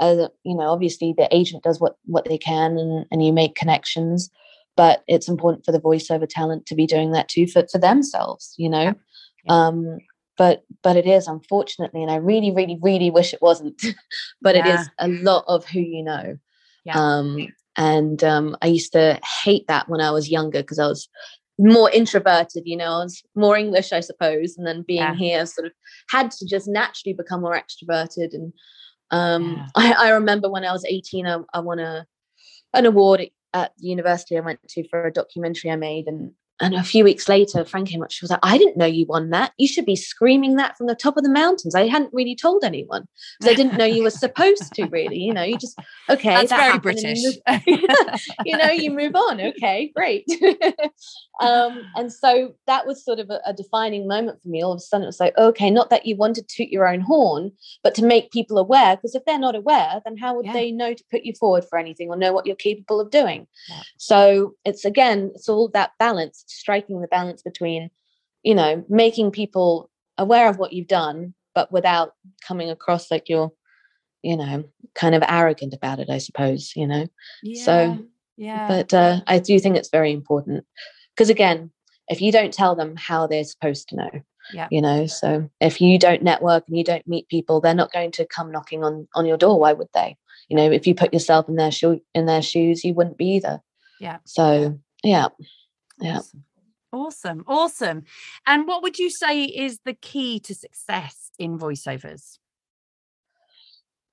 uh, 0.00 0.28
you 0.44 0.54
know 0.54 0.70
obviously 0.70 1.12
the 1.16 1.28
agent 1.34 1.62
does 1.62 1.78
what 1.78 1.96
what 2.04 2.24
they 2.24 2.38
can 2.38 2.78
and, 2.78 3.04
and 3.10 3.24
you 3.24 3.32
make 3.32 3.54
connections 3.54 4.30
but 4.76 5.02
it's 5.06 5.28
important 5.28 5.64
for 5.64 5.72
the 5.72 5.80
voiceover 5.80 6.26
talent 6.28 6.64
to 6.64 6.74
be 6.74 6.86
doing 6.86 7.10
that 7.10 7.28
too 7.28 7.46
for, 7.46 7.66
for 7.70 7.78
themselves 7.78 8.54
you 8.56 8.70
know 8.70 8.94
yeah. 9.44 9.66
Um 9.66 9.98
but 10.38 10.64
but 10.82 10.96
it 10.96 11.06
is 11.06 11.26
unfortunately 11.26 12.00
and 12.00 12.10
i 12.10 12.16
really 12.16 12.52
really 12.52 12.78
really 12.80 13.10
wish 13.10 13.34
it 13.34 13.42
wasn't 13.42 13.84
but 14.40 14.54
yeah. 14.54 14.66
it 14.66 14.80
is 14.80 14.88
a 14.98 15.08
lot 15.08 15.44
of 15.46 15.66
who 15.66 15.80
you 15.80 16.02
know 16.02 16.38
yeah. 16.84 16.94
um 16.96 17.48
and 17.76 18.24
um 18.24 18.56
i 18.62 18.66
used 18.66 18.92
to 18.92 19.18
hate 19.42 19.66
that 19.66 19.88
when 19.88 20.00
i 20.00 20.10
was 20.10 20.30
younger 20.30 20.60
because 20.60 20.78
i 20.78 20.86
was 20.86 21.08
more 21.58 21.90
introverted 21.90 22.62
you 22.66 22.76
know 22.76 22.84
i 22.84 23.02
was 23.02 23.22
more 23.34 23.56
english 23.56 23.92
i 23.92 24.00
suppose 24.00 24.56
and 24.56 24.66
then 24.66 24.84
being 24.86 25.00
yeah. 25.00 25.14
here 25.14 25.44
sort 25.44 25.66
of 25.66 25.72
had 26.08 26.30
to 26.30 26.46
just 26.46 26.68
naturally 26.68 27.12
become 27.12 27.40
more 27.40 27.60
extroverted 27.60 28.32
and 28.32 28.52
um 29.10 29.66
I, 29.76 29.92
I 29.92 30.10
remember 30.10 30.48
when 30.48 30.64
i 30.64 30.72
was 30.72 30.84
18 30.84 31.26
i, 31.26 31.38
I 31.52 31.60
won 31.60 31.80
a 31.80 32.06
an 32.74 32.86
award 32.86 33.26
at 33.54 33.72
the 33.78 33.88
university 33.88 34.36
i 34.36 34.40
went 34.40 34.60
to 34.68 34.88
for 34.88 35.06
a 35.06 35.12
documentary 35.12 35.70
i 35.70 35.76
made 35.76 36.06
and 36.06 36.32
and 36.60 36.74
a 36.74 36.82
few 36.82 37.04
weeks 37.04 37.28
later, 37.28 37.64
Fran 37.64 37.84
came 37.84 38.02
up. 38.02 38.10
She 38.10 38.24
was 38.24 38.30
like, 38.30 38.40
I 38.42 38.58
didn't 38.58 38.76
know 38.76 38.86
you 38.86 39.06
won 39.06 39.30
that. 39.30 39.52
You 39.58 39.68
should 39.68 39.86
be 39.86 39.94
screaming 39.94 40.56
that 40.56 40.76
from 40.76 40.88
the 40.88 40.94
top 40.94 41.16
of 41.16 41.22
the 41.22 41.30
mountains. 41.30 41.74
I 41.74 41.86
hadn't 41.86 42.12
really 42.12 42.34
told 42.34 42.64
anyone 42.64 43.06
because 43.38 43.52
I 43.52 43.56
didn't 43.56 43.78
know 43.78 43.84
you 43.84 44.02
were 44.02 44.10
supposed 44.10 44.72
to, 44.74 44.86
really. 44.86 45.18
You 45.18 45.32
know, 45.32 45.44
you 45.44 45.56
just, 45.56 45.78
okay. 46.10 46.30
That's 46.30 46.50
that 46.50 46.66
very 46.66 46.78
British. 46.80 47.18
you 48.44 48.56
know, 48.56 48.70
you 48.70 48.90
move 48.90 49.14
on. 49.14 49.40
Okay, 49.40 49.92
great. 49.94 50.26
um, 51.40 51.84
and 51.94 52.12
so 52.12 52.54
that 52.66 52.86
was 52.86 53.04
sort 53.04 53.20
of 53.20 53.30
a, 53.30 53.40
a, 53.46 53.52
defining 53.52 54.08
moment 54.08 54.42
for 54.42 54.48
me. 54.48 54.62
All 54.62 54.72
of 54.72 54.78
a 54.78 54.80
sudden, 54.80 55.04
it 55.04 55.06
was 55.06 55.20
like, 55.20 55.38
okay, 55.38 55.70
not 55.70 55.90
that 55.90 56.06
you 56.06 56.16
wanted 56.16 56.48
to 56.48 56.56
toot 56.56 56.72
your 56.72 56.88
own 56.88 57.00
horn, 57.00 57.52
but 57.84 57.94
to 57.96 58.04
make 58.04 58.32
people 58.32 58.58
aware. 58.58 58.96
Because 58.96 59.14
if 59.14 59.24
they're 59.24 59.38
not 59.38 59.54
aware, 59.54 60.00
then 60.04 60.16
how 60.16 60.34
would 60.34 60.46
yeah. 60.46 60.54
they 60.54 60.72
know 60.72 60.92
to 60.92 61.04
put 61.10 61.22
you 61.22 61.34
forward 61.34 61.64
for 61.68 61.78
anything 61.78 62.08
or 62.08 62.16
know 62.16 62.32
what 62.32 62.46
you're 62.46 62.56
capable 62.56 63.00
of 63.00 63.10
doing? 63.10 63.46
Yeah. 63.68 63.82
So 63.96 64.54
it's 64.64 64.84
again, 64.84 65.30
it's 65.34 65.48
all 65.48 65.68
that 65.68 65.92
balance 66.00 66.44
striking 66.50 67.00
the 67.00 67.08
balance 67.08 67.42
between 67.42 67.90
you 68.42 68.54
know 68.54 68.84
making 68.88 69.30
people 69.30 69.90
aware 70.16 70.48
of 70.48 70.58
what 70.58 70.72
you've 70.72 70.88
done 70.88 71.34
but 71.54 71.72
without 71.72 72.12
coming 72.46 72.70
across 72.70 73.10
like 73.10 73.28
you're 73.28 73.52
you 74.22 74.36
know 74.36 74.64
kind 74.94 75.14
of 75.14 75.22
arrogant 75.28 75.74
about 75.74 76.00
it 76.00 76.10
i 76.10 76.18
suppose 76.18 76.72
you 76.76 76.86
know? 76.86 77.06
Yeah, 77.42 77.64
so 77.64 77.98
yeah 78.36 78.68
but 78.68 78.94
uh, 78.94 79.20
i 79.26 79.38
do 79.38 79.58
think 79.58 79.76
it's 79.76 79.90
very 79.90 80.12
important. 80.12 80.64
Because 81.14 81.30
again 81.30 81.70
if 82.08 82.20
you 82.22 82.32
don't 82.32 82.54
tell 82.54 82.74
them 82.74 82.96
how 82.96 83.26
they're 83.26 83.44
supposed 83.44 83.88
to 83.88 83.96
know 83.96 84.10
yeah. 84.54 84.68
you 84.70 84.80
know? 84.80 85.06
So 85.06 85.50
if 85.60 85.78
you 85.78 85.98
don't 85.98 86.22
network 86.22 86.64
and 86.68 86.78
you 86.78 86.84
don't 86.84 87.06
meet 87.06 87.28
people 87.28 87.60
they're 87.60 87.74
not 87.74 87.92
going 87.92 88.12
to 88.12 88.26
come 88.26 88.50
knocking 88.50 88.82
on 88.82 89.08
on 89.14 89.26
your 89.26 89.36
door 89.36 89.58
why 89.58 89.72
would 89.72 89.88
they? 89.94 90.16
You 90.48 90.56
know 90.56 90.70
if 90.70 90.86
you 90.86 90.94
put 90.94 91.12
yourself 91.12 91.48
in 91.48 91.56
their 91.56 91.70
shoe 91.70 92.00
in 92.14 92.26
their 92.26 92.42
shoes 92.42 92.84
you 92.84 92.94
wouldn't 92.94 93.18
be 93.18 93.36
either. 93.36 93.60
Yeah. 94.00 94.18
So 94.24 94.78
yeah 95.04 95.28
yeah 96.00 96.18
awesome. 96.18 96.44
Awesome. 96.92 97.44
Awesome. 97.46 98.04
And 98.46 98.66
what 98.66 98.82
would 98.82 98.98
you 98.98 99.10
say 99.10 99.44
is 99.44 99.80
the 99.84 99.92
key 99.92 100.40
to 100.40 100.54
success 100.54 101.30
in 101.38 101.58
voiceovers? 101.58 102.38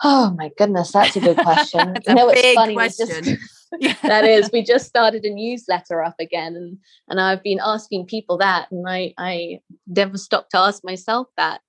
Oh 0.03 0.35
my 0.37 0.51
goodness, 0.57 0.91
that's 0.91 1.15
a 1.15 1.21
good 1.21 1.37
question. 1.37 1.95
you 2.07 2.15
know, 2.15 2.29
it's 2.29 2.53
funny. 2.53 2.73
Question. 2.73 3.37
Just, 3.81 4.01
that 4.03 4.23
is, 4.23 4.51
we 4.53 4.63
just 4.63 4.85
started 4.85 5.25
a 5.25 5.33
newsletter 5.33 6.01
up 6.01 6.15
again, 6.19 6.55
and 6.55 6.77
and 7.09 7.19
I've 7.19 7.43
been 7.43 7.59
asking 7.61 8.05
people 8.05 8.37
that, 8.37 8.71
and 8.71 8.87
I 8.87 9.13
I 9.17 9.59
never 9.85 10.17
stopped 10.17 10.51
to 10.51 10.59
ask 10.59 10.81
myself 10.85 11.27
that. 11.35 11.59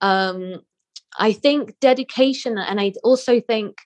Um, 0.00 0.62
I 1.18 1.32
think 1.32 1.78
dedication, 1.80 2.56
and 2.56 2.80
I 2.80 2.92
also 3.02 3.40
think 3.40 3.78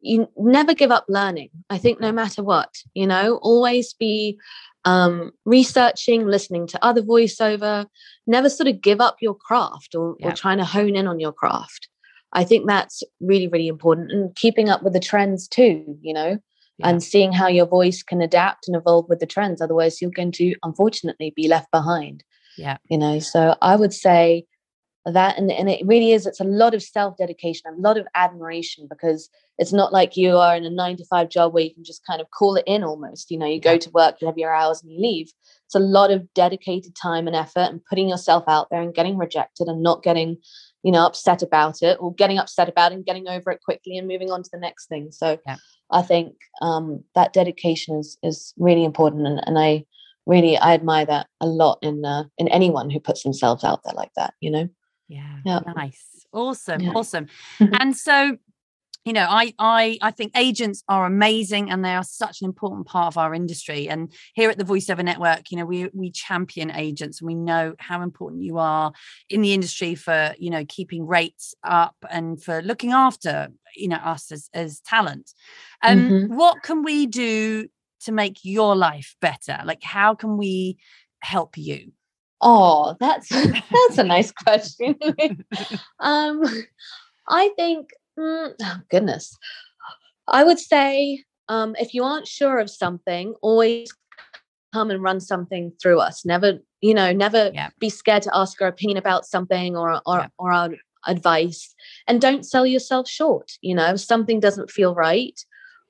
you 0.00 0.28
never 0.38 0.72
give 0.74 0.90
up 0.90 1.04
learning. 1.08 1.50
I 1.68 1.76
think 1.76 2.00
no 2.00 2.12
matter 2.12 2.42
what, 2.42 2.70
you 2.94 3.06
know, 3.06 3.38
always 3.42 3.92
be 3.92 4.38
um, 4.84 5.32
researching, 5.44 6.26
listening 6.26 6.66
to 6.68 6.84
other 6.84 7.02
voiceover, 7.02 7.86
never 8.26 8.48
sort 8.48 8.68
of 8.68 8.80
give 8.80 9.00
up 9.00 9.16
your 9.20 9.34
craft 9.34 9.94
or, 9.94 10.16
yeah. 10.18 10.28
or 10.28 10.32
trying 10.32 10.58
to 10.58 10.64
hone 10.64 10.96
in 10.96 11.06
on 11.06 11.20
your 11.20 11.32
craft. 11.32 11.88
I 12.32 12.44
think 12.44 12.66
that's 12.66 13.02
really, 13.20 13.48
really 13.48 13.68
important 13.68 14.10
and 14.10 14.34
keeping 14.34 14.68
up 14.68 14.82
with 14.82 14.94
the 14.94 15.00
trends 15.00 15.46
too, 15.46 15.98
you 16.00 16.14
know, 16.14 16.38
yeah. 16.78 16.88
and 16.88 17.02
seeing 17.02 17.32
how 17.32 17.46
your 17.46 17.66
voice 17.66 18.02
can 18.02 18.22
adapt 18.22 18.66
and 18.66 18.76
evolve 18.76 19.06
with 19.08 19.20
the 19.20 19.26
trends. 19.26 19.60
Otherwise, 19.60 20.00
you're 20.00 20.10
going 20.10 20.32
to 20.32 20.54
unfortunately 20.62 21.32
be 21.36 21.48
left 21.48 21.70
behind. 21.70 22.24
Yeah. 22.56 22.78
You 22.88 22.98
know, 22.98 23.18
so 23.18 23.56
I 23.62 23.76
would 23.76 23.92
say 23.92 24.46
that 25.04 25.36
and, 25.36 25.50
and 25.50 25.68
it 25.68 25.84
really 25.86 26.12
is 26.12 26.26
it's 26.26 26.40
a 26.40 26.44
lot 26.44 26.74
of 26.74 26.82
self-dedication 26.82 27.62
a 27.66 27.80
lot 27.80 27.98
of 27.98 28.06
admiration 28.14 28.86
because 28.88 29.28
it's 29.58 29.72
not 29.72 29.92
like 29.92 30.16
you 30.16 30.36
are 30.36 30.56
in 30.56 30.64
a 30.64 30.70
nine 30.70 30.96
to 30.96 31.04
five 31.04 31.28
job 31.28 31.52
where 31.52 31.64
you 31.64 31.74
can 31.74 31.84
just 31.84 32.06
kind 32.06 32.20
of 32.20 32.30
call 32.30 32.56
it 32.56 32.64
in 32.66 32.82
almost 32.82 33.30
you 33.30 33.38
know 33.38 33.46
you 33.46 33.60
go 33.60 33.76
to 33.76 33.90
work 33.90 34.16
you 34.20 34.26
have 34.26 34.38
your 34.38 34.54
hours 34.54 34.82
and 34.82 34.92
you 34.92 35.00
leave. 35.00 35.30
It's 35.66 35.74
a 35.74 35.78
lot 35.78 36.10
of 36.10 36.32
dedicated 36.34 36.94
time 36.94 37.26
and 37.26 37.36
effort 37.36 37.70
and 37.70 37.84
putting 37.84 38.08
yourself 38.08 38.44
out 38.46 38.68
there 38.70 38.80
and 38.80 38.94
getting 38.94 39.16
rejected 39.16 39.68
and 39.68 39.82
not 39.82 40.02
getting 40.02 40.36
you 40.82 40.92
know 40.92 41.06
upset 41.06 41.42
about 41.42 41.82
it 41.82 41.98
or 42.00 42.14
getting 42.14 42.38
upset 42.38 42.68
about 42.68 42.92
it 42.92 42.96
and 42.96 43.06
getting 43.06 43.28
over 43.28 43.50
it 43.50 43.60
quickly 43.64 43.96
and 43.96 44.08
moving 44.08 44.30
on 44.30 44.42
to 44.42 44.50
the 44.52 44.58
next 44.58 44.86
thing. 44.86 45.10
So 45.10 45.38
yeah. 45.46 45.56
i 45.90 46.02
think 46.02 46.34
um, 46.60 47.04
that 47.14 47.32
dedication 47.32 47.98
is 47.98 48.18
is 48.22 48.54
really 48.56 48.84
important 48.84 49.26
and, 49.26 49.40
and 49.46 49.58
i 49.58 49.84
really 50.26 50.56
i 50.58 50.72
admire 50.72 51.06
that 51.06 51.26
a 51.40 51.46
lot 51.46 51.78
in 51.82 52.04
uh, 52.04 52.24
in 52.38 52.48
anyone 52.48 52.90
who 52.90 53.00
puts 53.00 53.22
themselves 53.22 53.64
out 53.64 53.80
there 53.84 53.94
like 53.94 54.12
that 54.16 54.34
you 54.40 54.50
know 54.50 54.68
yeah, 55.12 55.38
yeah. 55.44 55.72
nice. 55.74 56.26
Awesome 56.32 56.80
yeah. 56.80 56.92
awesome. 56.94 57.26
And 57.60 57.96
so 57.96 58.36
you 59.04 59.12
know 59.12 59.26
i 59.28 59.52
i 59.58 59.98
i 60.00 60.12
think 60.12 60.30
agents 60.36 60.84
are 60.88 61.06
amazing 61.06 61.68
and 61.70 61.84
they 61.84 61.92
are 61.92 62.04
such 62.04 62.40
an 62.40 62.46
important 62.46 62.86
part 62.86 63.08
of 63.08 63.18
our 63.18 63.34
industry. 63.34 63.88
And 63.88 64.12
here 64.34 64.50
at 64.50 64.58
the 64.58 64.64
voiceover 64.64 65.04
network 65.04 65.50
you 65.50 65.56
know 65.58 65.66
we 65.66 65.88
we 65.92 66.10
champion 66.10 66.70
agents 66.70 67.20
and 67.20 67.26
we 67.26 67.34
know 67.34 67.74
how 67.78 68.02
important 68.02 68.42
you 68.42 68.58
are 68.58 68.92
in 69.28 69.42
the 69.42 69.52
industry 69.52 69.94
for 69.94 70.34
you 70.38 70.50
know 70.50 70.64
keeping 70.68 71.06
rates 71.06 71.54
up 71.64 71.96
and 72.10 72.42
for 72.42 72.62
looking 72.62 72.92
after 72.92 73.48
you 73.76 73.88
know 73.88 73.96
us 73.96 74.30
as 74.30 74.48
as 74.54 74.80
talent. 74.80 75.32
And 75.82 76.00
um, 76.00 76.10
mm-hmm. 76.10 76.34
what 76.36 76.62
can 76.62 76.82
we 76.82 77.06
do 77.06 77.68
to 78.04 78.12
make 78.12 78.38
your 78.42 78.76
life 78.76 79.16
better? 79.20 79.58
Like 79.64 79.82
how 79.82 80.14
can 80.14 80.36
we 80.36 80.78
help 81.20 81.56
you 81.56 81.92
Oh, 82.42 82.96
that's 83.00 83.28
that's 83.30 83.98
a 83.98 84.04
nice 84.04 84.32
question. 84.32 84.96
um, 86.00 86.42
I 87.28 87.50
think, 87.56 87.90
mm, 88.18 88.52
oh 88.60 88.76
goodness, 88.90 89.36
I 90.28 90.44
would 90.44 90.58
say 90.58 91.24
um, 91.48 91.74
if 91.78 91.94
you 91.94 92.04
aren't 92.04 92.26
sure 92.26 92.58
of 92.58 92.68
something, 92.70 93.34
always 93.42 93.92
come 94.72 94.90
and 94.90 95.02
run 95.02 95.20
something 95.20 95.72
through 95.80 96.00
us. 96.00 96.24
Never, 96.24 96.58
you 96.80 96.94
know, 96.94 97.12
never 97.12 97.50
Yeah. 97.54 97.70
be 97.78 97.90
scared 97.90 98.22
to 98.22 98.36
ask 98.36 98.60
our 98.60 98.68
opinion 98.68 98.98
about 98.98 99.26
something 99.26 99.76
or 99.76 100.00
or 100.06 100.18
Yeah. 100.20 100.28
or 100.38 100.52
our 100.52 100.70
advice. 101.06 101.74
And 102.08 102.20
don't 102.20 102.44
sell 102.44 102.66
yourself 102.66 103.08
short. 103.08 103.52
You 103.60 103.74
know, 103.74 103.94
if 103.94 104.00
something 104.00 104.40
doesn't 104.40 104.70
feel 104.70 104.94
right, 104.94 105.38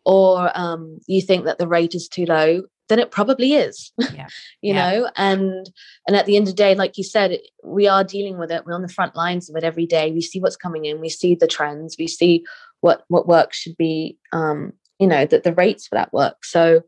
or 0.04 0.50
um, 0.58 0.98
you 1.06 1.22
think 1.22 1.44
that 1.44 1.58
the 1.58 1.68
rate 1.68 1.94
is 1.94 2.08
too 2.08 2.26
low, 2.26 2.62
then 2.92 2.98
it 2.98 3.10
probably 3.10 3.54
is. 3.54 3.90
Yeah. 3.98 4.26
you 4.60 4.74
Yeah. 4.74 4.90
know, 4.90 5.10
and 5.16 5.70
and 6.06 6.16
at 6.16 6.26
the 6.26 6.36
end 6.36 6.46
of 6.46 6.52
the 6.52 6.56
day, 6.62 6.74
like 6.74 6.96
you 6.98 7.04
said, 7.04 7.38
we 7.64 7.88
are 7.88 8.04
dealing 8.04 8.38
with 8.38 8.52
it. 8.52 8.64
We're 8.66 8.74
on 8.74 8.82
the 8.82 8.88
front 8.88 9.16
lines 9.16 9.50
of 9.50 9.56
it 9.56 9.64
every 9.64 9.86
day. 9.86 10.12
We 10.12 10.20
see 10.20 10.38
what's 10.40 10.56
coming 10.56 10.84
in. 10.84 11.00
We 11.00 11.08
see 11.08 11.34
the 11.34 11.46
trends. 11.48 11.96
We 11.98 12.06
see 12.06 12.44
what 12.82 13.02
what 13.08 13.26
work 13.26 13.52
should 13.52 13.76
be. 13.76 14.18
Um, 14.32 14.74
you 14.98 15.06
know, 15.08 15.26
that 15.26 15.42
the 15.42 15.54
rates 15.54 15.88
for 15.88 15.96
that 15.96 16.12
work. 16.12 16.44
So 16.44 16.82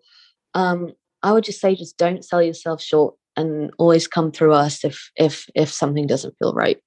um, 0.54 0.92
I 1.22 1.32
would 1.32 1.42
just 1.44 1.60
say, 1.60 1.74
just 1.74 1.96
don't 1.96 2.24
sell 2.24 2.40
yourself 2.42 2.80
short, 2.80 3.14
and 3.36 3.72
always 3.78 4.06
come 4.06 4.30
through 4.30 4.52
us 4.52 4.84
if 4.84 5.10
if 5.16 5.48
if 5.54 5.70
something 5.72 6.06
doesn't 6.06 6.36
feel 6.38 6.52
right. 6.52 6.78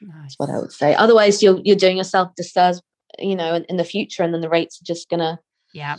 Nice. 0.00 0.14
That's 0.22 0.34
what 0.38 0.50
I 0.50 0.58
would 0.58 0.72
say. 0.72 0.94
Otherwise, 0.94 1.42
you're 1.42 1.60
you're 1.64 1.76
doing 1.76 1.96
yourself 1.98 2.34
disservice, 2.36 2.80
you 3.18 3.36
know, 3.36 3.54
in, 3.54 3.64
in 3.64 3.76
the 3.76 3.84
future, 3.84 4.22
and 4.22 4.32
then 4.32 4.40
the 4.40 4.48
rates 4.48 4.80
are 4.80 4.84
just 4.86 5.08
gonna, 5.10 5.38
Yeah. 5.74 5.96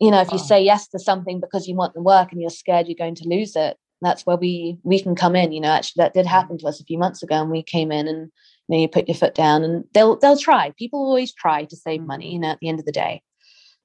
You 0.00 0.10
know, 0.10 0.20
if 0.20 0.32
you 0.32 0.38
say 0.38 0.62
yes 0.62 0.88
to 0.88 0.98
something 0.98 1.40
because 1.40 1.68
you 1.68 1.74
want 1.76 1.94
the 1.94 2.02
work 2.02 2.32
and 2.32 2.40
you're 2.40 2.50
scared 2.50 2.86
you're 2.88 2.96
going 2.96 3.14
to 3.16 3.28
lose 3.28 3.54
it, 3.54 3.76
that's 4.02 4.24
where 4.24 4.36
we 4.36 4.78
we 4.82 5.00
can 5.00 5.14
come 5.14 5.36
in. 5.36 5.52
You 5.52 5.60
know, 5.60 5.68
actually, 5.70 6.02
that 6.02 6.14
did 6.14 6.26
happen 6.26 6.58
to 6.58 6.66
us 6.66 6.80
a 6.80 6.84
few 6.84 6.98
months 6.98 7.22
ago, 7.22 7.36
and 7.36 7.50
we 7.50 7.62
came 7.62 7.92
in 7.92 8.08
and 8.08 8.30
you 8.68 8.76
know 8.76 8.78
you 8.78 8.88
put 8.88 9.08
your 9.08 9.14
foot 9.14 9.34
down, 9.34 9.62
and 9.62 9.84
they'll 9.92 10.18
they'll 10.18 10.38
try. 10.38 10.72
People 10.78 11.00
always 11.00 11.34
try 11.34 11.64
to 11.64 11.76
save 11.76 12.02
money. 12.02 12.32
You 12.32 12.38
know, 12.40 12.48
at 12.48 12.58
the 12.60 12.68
end 12.68 12.80
of 12.80 12.86
the 12.86 12.92
day. 12.92 13.22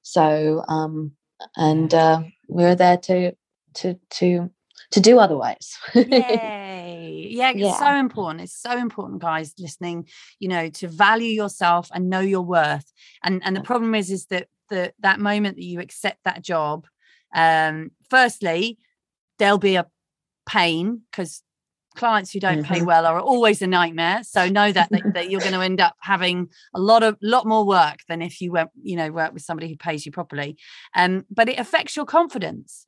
So, 0.02 0.64
um, 0.68 1.12
and 1.56 1.92
uh, 1.92 2.22
we're 2.48 2.76
there 2.76 2.96
to 2.96 3.32
to 3.74 3.98
to 4.10 4.50
to 4.92 5.00
do 5.00 5.18
otherwise. 5.18 5.76
Yay. 5.94 7.28
Yeah, 7.30 7.50
it's 7.50 7.60
Yeah. 7.60 7.78
so 7.78 7.94
important. 7.94 8.40
It's 8.42 8.56
so 8.56 8.76
important, 8.78 9.20
guys, 9.20 9.52
listening, 9.58 10.08
you 10.38 10.48
know, 10.48 10.68
to 10.70 10.88
value 10.88 11.30
yourself 11.32 11.90
and 11.92 12.08
know 12.08 12.20
your 12.20 12.42
worth. 12.42 12.90
And 13.22 13.42
and 13.44 13.56
the 13.56 13.60
problem 13.62 13.94
is, 13.94 14.10
is 14.10 14.26
that 14.26 14.48
the 14.68 14.92
that 15.00 15.20
moment 15.20 15.56
that 15.56 15.64
you 15.64 15.80
accept 15.80 16.24
that 16.24 16.42
job, 16.42 16.86
um, 17.34 17.90
firstly, 18.10 18.78
there'll 19.38 19.58
be 19.58 19.76
a 19.76 19.86
pain 20.46 21.02
because 21.10 21.42
clients 21.96 22.30
who 22.30 22.38
don't 22.38 22.62
pay 22.62 22.80
Mhm. 22.80 22.86
well 22.86 23.06
are 23.06 23.18
always 23.18 23.62
a 23.62 23.66
nightmare. 23.66 24.22
So 24.22 24.48
know 24.48 24.70
that 24.70 24.90
that, 24.90 25.14
that 25.14 25.30
you're 25.30 25.40
going 25.40 25.54
to 25.54 25.62
end 25.62 25.80
up 25.80 25.96
having 26.00 26.48
a 26.74 26.80
lot 26.80 27.02
of 27.02 27.16
lot 27.22 27.46
more 27.46 27.64
work 27.66 28.00
than 28.08 28.20
if 28.20 28.40
you 28.40 28.52
went, 28.52 28.70
you 28.82 28.96
know, 28.96 29.10
work 29.10 29.32
with 29.32 29.42
somebody 29.42 29.68
who 29.68 29.76
pays 29.76 30.04
you 30.04 30.12
properly. 30.12 30.58
Um, 30.94 31.24
but 31.30 31.48
it 31.48 31.58
affects 31.58 31.96
your 31.96 32.04
confidence 32.04 32.85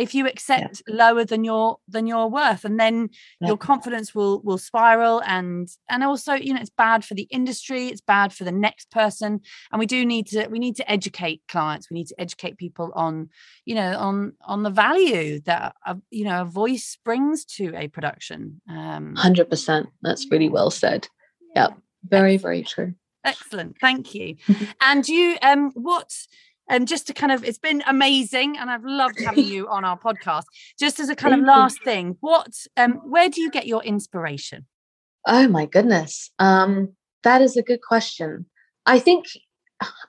if 0.00 0.14
you 0.14 0.26
accept 0.26 0.82
lower 0.88 1.24
than 1.24 1.44
your 1.44 1.78
than 1.86 2.06
your 2.06 2.28
worth 2.30 2.64
and 2.64 2.80
then 2.80 3.10
your 3.40 3.56
confidence 3.56 4.14
will 4.14 4.40
will 4.42 4.58
spiral 4.58 5.22
and 5.26 5.68
and 5.88 6.02
also 6.02 6.32
you 6.32 6.54
know 6.54 6.60
it's 6.60 6.70
bad 6.70 7.04
for 7.04 7.14
the 7.14 7.28
industry 7.30 7.88
it's 7.88 8.00
bad 8.00 8.32
for 8.32 8.44
the 8.44 8.52
next 8.52 8.90
person 8.90 9.40
and 9.70 9.78
we 9.78 9.86
do 9.86 10.04
need 10.04 10.26
to 10.26 10.46
we 10.48 10.58
need 10.58 10.76
to 10.76 10.90
educate 10.90 11.42
clients 11.48 11.90
we 11.90 11.94
need 11.94 12.06
to 12.06 12.18
educate 12.18 12.56
people 12.56 12.90
on 12.94 13.28
you 13.64 13.74
know 13.74 13.96
on 13.98 14.32
on 14.46 14.62
the 14.62 14.70
value 14.70 15.40
that 15.40 15.74
a, 15.86 15.96
you 16.10 16.24
know 16.24 16.42
a 16.42 16.44
voice 16.44 16.98
brings 17.04 17.44
to 17.44 17.72
a 17.76 17.88
production 17.88 18.60
um 18.68 19.14
Hundred 19.16 19.50
percent. 19.50 19.88
That's 20.02 20.26
really 20.30 20.48
well 20.48 20.70
said. 20.70 21.08
Yep. 21.54 21.74
Very 22.08 22.36
very 22.36 22.62
true. 22.62 22.94
excellent 23.24 23.76
thank 23.80 24.14
you 24.14 24.36
and 24.80 25.06
you 25.06 25.36
um 25.42 25.70
what 25.74 26.10
um 26.70 26.86
just 26.86 27.06
to 27.06 27.12
kind 27.12 27.32
of 27.32 27.44
it's 27.44 27.58
been 27.58 27.82
amazing 27.86 28.56
and 28.56 28.70
i've 28.70 28.84
loved 28.84 29.20
having 29.20 29.44
you 29.54 29.68
on 29.68 29.84
our 29.84 29.98
podcast 29.98 30.44
just 30.78 30.98
as 30.98 31.10
a 31.10 31.14
kind 31.14 31.34
of 31.34 31.40
Thank 31.40 31.46
you. 31.46 31.52
last 31.52 31.82
thing 31.84 32.16
what 32.20 32.52
um 32.78 32.92
where 33.04 33.28
do 33.28 33.42
you 33.42 33.50
get 33.50 33.66
your 33.66 33.82
inspiration 33.84 34.66
Oh 35.26 35.48
my 35.48 35.66
goodness. 35.66 36.30
Um, 36.38 36.94
that 37.22 37.42
is 37.42 37.56
a 37.56 37.62
good 37.62 37.82
question. 37.82 38.46
I 38.86 38.98
think 38.98 39.26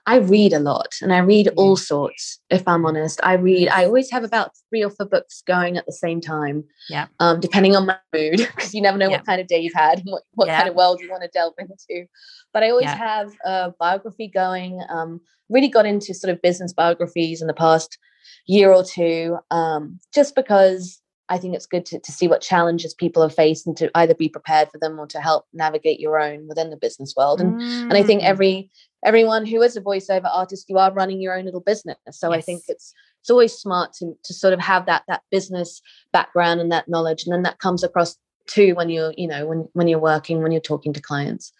I 0.06 0.16
read 0.16 0.52
a 0.52 0.58
lot 0.58 0.88
and 1.00 1.12
I 1.12 1.18
read 1.18 1.48
all 1.56 1.76
sorts, 1.76 2.40
if 2.50 2.66
I'm 2.66 2.84
honest. 2.84 3.20
I 3.22 3.34
read, 3.34 3.68
I 3.68 3.84
always 3.84 4.10
have 4.10 4.24
about 4.24 4.50
three 4.68 4.82
or 4.82 4.90
four 4.90 5.06
books 5.06 5.42
going 5.46 5.76
at 5.76 5.86
the 5.86 5.92
same 5.92 6.20
time. 6.20 6.64
Yeah. 6.88 7.06
Um, 7.20 7.40
depending 7.40 7.76
on 7.76 7.86
my 7.86 7.96
mood, 8.12 8.36
because 8.56 8.74
you 8.74 8.82
never 8.82 8.98
know 8.98 9.08
Yeah. 9.08 9.18
what 9.18 9.26
kind 9.26 9.40
of 9.40 9.46
day 9.46 9.60
you've 9.60 9.74
had 9.74 9.98
and 10.00 10.08
what, 10.10 10.22
what 10.34 10.48
Yeah. 10.48 10.58
kind 10.58 10.68
of 10.68 10.74
world 10.74 11.00
you 11.00 11.10
want 11.10 11.22
to 11.22 11.30
delve 11.32 11.54
into. 11.58 12.06
But 12.52 12.62
I 12.62 12.70
always 12.70 12.84
Yeah. 12.86 12.96
have 12.96 13.32
a 13.44 13.72
biography 13.78 14.28
going. 14.28 14.80
Um, 14.88 15.20
really 15.48 15.68
got 15.68 15.86
into 15.86 16.14
sort 16.14 16.32
of 16.32 16.40
business 16.42 16.72
biographies 16.72 17.40
in 17.40 17.46
the 17.46 17.54
past 17.54 17.98
year 18.46 18.72
or 18.72 18.82
two, 18.84 19.36
um, 19.50 19.98
just 20.14 20.34
because 20.34 21.01
I 21.28 21.38
think 21.38 21.54
it's 21.54 21.66
good 21.66 21.86
to, 21.86 21.98
to 21.98 22.12
see 22.12 22.28
what 22.28 22.40
challenges 22.40 22.94
people 22.94 23.22
have 23.22 23.34
faced 23.34 23.66
and 23.66 23.76
to 23.78 23.90
either 23.94 24.14
be 24.14 24.28
prepared 24.28 24.70
for 24.70 24.78
them 24.78 24.98
or 24.98 25.06
to 25.08 25.20
help 25.20 25.46
navigate 25.52 26.00
your 26.00 26.20
own 26.20 26.46
within 26.48 26.70
the 26.70 26.76
business 26.76 27.14
world. 27.16 27.40
And 27.40 27.60
and 27.88 27.96
I 27.96 28.02
think 28.02 28.22
Mm. 28.22 28.26
every 28.26 28.70
everyone 29.04 29.46
who 29.46 29.62
is 29.62 29.76
a 29.76 29.80
voiceover 29.80 30.30
artist, 30.32 30.66
you 30.68 30.78
are 30.78 30.92
running 30.92 31.20
your 31.20 31.36
own 31.36 31.44
little 31.44 31.60
business. 31.60 31.96
So 32.10 32.32
I 32.32 32.40
think 32.40 32.62
it's 32.68 32.92
it's 33.20 33.30
always 33.30 33.52
smart 33.52 33.92
to 33.94 34.14
to 34.24 34.34
sort 34.34 34.52
of 34.52 34.60
have 34.60 34.86
that 34.86 35.04
that 35.08 35.22
business 35.30 35.80
background 36.12 36.60
and 36.60 36.70
that 36.72 36.88
knowledge, 36.88 37.24
and 37.24 37.32
then 37.32 37.42
that 37.44 37.58
comes 37.60 37.82
across 37.84 38.16
too 38.46 38.74
when 38.74 38.90
you're 38.90 39.14
you 39.16 39.28
know 39.28 39.46
when 39.46 39.68
when 39.72 39.88
you're 39.88 39.98
working 40.00 40.42
when 40.42 40.52
you're 40.52 40.60
talking 40.60 40.92
to 40.92 41.00
clients. 41.00 41.52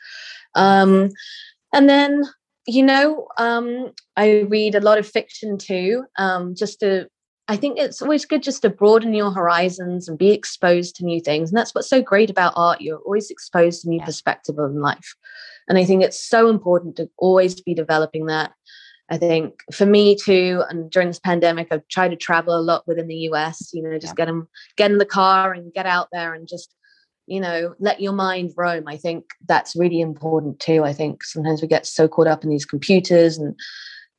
Um, 0.54 1.10
and 1.72 1.88
then 1.88 2.24
you 2.66 2.82
know 2.82 3.28
um, 3.38 3.92
I 4.16 4.40
read 4.40 4.74
a 4.74 4.80
lot 4.80 4.98
of 4.98 5.08
fiction 5.08 5.56
too, 5.56 6.04
um, 6.18 6.54
just 6.54 6.80
to 6.80 7.08
I 7.48 7.56
think 7.56 7.78
it's 7.78 8.00
always 8.00 8.24
good 8.24 8.42
just 8.42 8.62
to 8.62 8.70
broaden 8.70 9.14
your 9.14 9.32
horizons 9.32 10.08
and 10.08 10.16
be 10.16 10.30
exposed 10.30 10.96
to 10.96 11.04
new 11.04 11.20
things. 11.20 11.50
And 11.50 11.58
that's 11.58 11.74
what's 11.74 11.88
so 11.88 12.00
great 12.00 12.30
about 12.30 12.52
art. 12.56 12.80
You're 12.80 12.98
always 12.98 13.30
exposed 13.30 13.82
to 13.82 13.88
new 13.88 13.98
Yeah. 13.98 14.04
perspective 14.04 14.58
on 14.58 14.80
life. 14.80 15.16
And 15.68 15.76
I 15.76 15.84
think 15.84 16.02
it's 16.02 16.18
so 16.22 16.48
important 16.48 16.96
to 16.96 17.10
always 17.18 17.60
be 17.60 17.74
developing 17.74 18.26
that. 18.26 18.52
I 19.10 19.18
think 19.18 19.60
for 19.72 19.84
me 19.84 20.16
too, 20.16 20.62
and 20.70 20.90
during 20.90 21.08
this 21.08 21.18
pandemic, 21.18 21.68
I've 21.70 21.86
tried 21.88 22.10
to 22.10 22.16
travel 22.16 22.56
a 22.56 22.62
lot 22.62 22.86
within 22.86 23.08
the 23.08 23.28
US, 23.28 23.70
you 23.74 23.82
know, 23.82 23.98
just 23.98 24.12
Yeah. 24.12 24.24
get 24.24 24.26
them, 24.26 24.48
get 24.76 24.90
in 24.90 24.98
the 24.98 25.04
car 25.04 25.52
and 25.52 25.72
get 25.72 25.84
out 25.86 26.08
there 26.12 26.34
and 26.34 26.48
just, 26.48 26.74
you 27.26 27.40
know, 27.40 27.74
let 27.78 28.00
your 28.00 28.12
mind 28.12 28.52
roam. 28.56 28.84
I 28.86 28.96
think 28.96 29.24
that's 29.46 29.76
really 29.76 30.00
important 30.00 30.60
too. 30.60 30.84
I 30.84 30.92
think 30.92 31.24
sometimes 31.24 31.60
we 31.60 31.68
get 31.68 31.86
so 31.86 32.08
caught 32.08 32.28
up 32.28 32.44
in 32.44 32.50
these 32.50 32.64
computers 32.64 33.36
and 33.36 33.54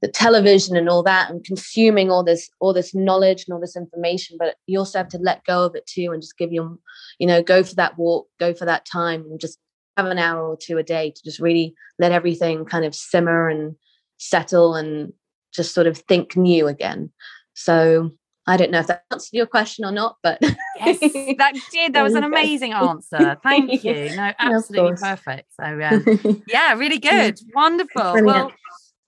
the 0.04 0.10
television 0.10 0.76
and 0.76 0.89
all 0.89 1.02
that 1.02 1.30
and 1.30 1.46
consuming 1.46 2.12
all 2.12 2.26
this 2.26 2.50
all 2.60 2.74
this 2.74 2.94
knowledge 2.94 3.46
and 3.48 3.54
all 3.54 3.62
this 3.62 3.78
information 3.78 4.36
but 4.38 4.58
you 4.68 4.78
also 4.78 4.98
have 4.98 5.08
to 5.08 5.18
let 5.18 5.46
go 5.46 5.66
of 5.66 5.76
it 5.76 5.88
too 5.88 6.12
and 6.12 6.22
just 6.22 6.38
give 6.38 6.52
your 6.52 6.78
you 7.20 7.26
know 7.26 7.42
go 7.42 7.63
for 7.63 7.74
that 7.76 7.98
walk 7.98 8.28
go 8.38 8.54
for 8.54 8.66
that 8.66 8.86
time 8.86 9.22
and 9.22 9.39
just 9.39 9.58
have 9.96 10.06
an 10.06 10.20
hour 10.20 10.46
or 10.46 10.58
two 10.58 10.78
a 10.78 10.84
day 10.84 11.10
to 11.10 11.24
just 11.24 11.39
really 11.39 11.74
let 12.00 12.12
everything 12.12 12.66
kind 12.66 12.84
of 12.84 12.94
simmer 12.94 13.48
and 13.48 13.76
settle 14.18 14.76
and 14.76 15.13
just 15.54 15.74
sort 15.74 15.88
of 15.88 15.98
think 15.98 16.36
new 16.36 16.68
again. 16.68 17.10
So 17.54 18.12
i 18.46 18.58
don't 18.58 18.72
know 18.72 18.80
if 18.80 18.88
that 18.88 19.06
answered 19.10 19.32
your 19.32 19.46
question 19.46 19.86
or 19.86 19.92
not 19.94 20.18
but 20.22 20.38
yes 20.42 21.00
that 21.00 21.54
did. 21.72 21.94
That 21.94 22.04
was 22.04 22.13
an 22.13 22.26
amazing 22.26 22.74
answer. 22.89 23.38
Thank 23.42 23.86
you. 23.86 24.13
No 24.18 24.34
absolutely 24.38 24.98
course. 24.98 25.02
perfect. 25.02 25.48
So 25.54 25.63
um, 25.63 26.44
yeah 26.48 26.74
really 26.74 27.00
good. 27.00 27.39
Wonderful. 27.56 28.12
Brilliant. 28.12 28.26
well 28.26 28.52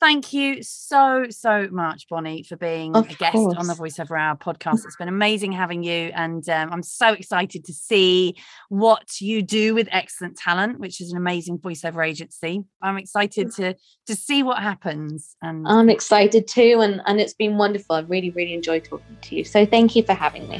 thank 0.06 0.34
you 0.34 0.62
so 0.62 1.26
so 1.32 1.68
much 1.72 2.08
bonnie 2.10 2.44
for 2.44 2.56
being 2.56 2.96
Of 2.96 3.10
a 3.10 3.14
guest 3.16 3.36
on 3.36 3.66
the 3.66 3.74
voiceover 3.74 4.20
hour 4.20 4.36
podcast. 4.36 4.86
It's 4.86 4.96
been 4.98 5.08
amazing 5.20 5.52
having 5.52 5.82
you 5.84 6.12
and 6.14 6.48
um, 6.48 6.72
i'm 6.72 6.84
so 6.84 7.14
excited 7.14 7.66
to 7.66 7.74
see 7.74 8.36
what 8.70 9.20
you 9.20 9.42
do 9.42 9.74
with 9.74 9.88
excellent 9.92 10.38
talent 10.38 10.80
which 10.80 11.02
is 11.02 11.12
an 11.12 11.18
amazing 11.18 11.58
voiceover 11.58 12.08
agency. 12.08 12.64
I'm 12.84 12.98
excited 12.98 13.52
to 13.56 13.76
to 14.06 14.16
see 14.16 14.44
what 14.44 14.62
happens 14.62 15.36
and 15.42 15.68
i'm 15.68 15.90
excited 15.90 16.48
too 16.48 16.82
and 16.82 17.02
and 17.08 17.20
it's 17.20 17.34
been 17.34 17.58
wonderful. 17.58 17.96
I've 17.96 18.10
really 18.10 18.30
really 18.30 18.54
enjoyed 18.54 18.84
talking 18.84 19.18
to 19.24 19.36
you. 19.36 19.44
So 19.44 19.66
thank 19.66 19.96
you 19.96 20.04
for 20.04 20.14
having 20.14 20.48
me. 20.48 20.60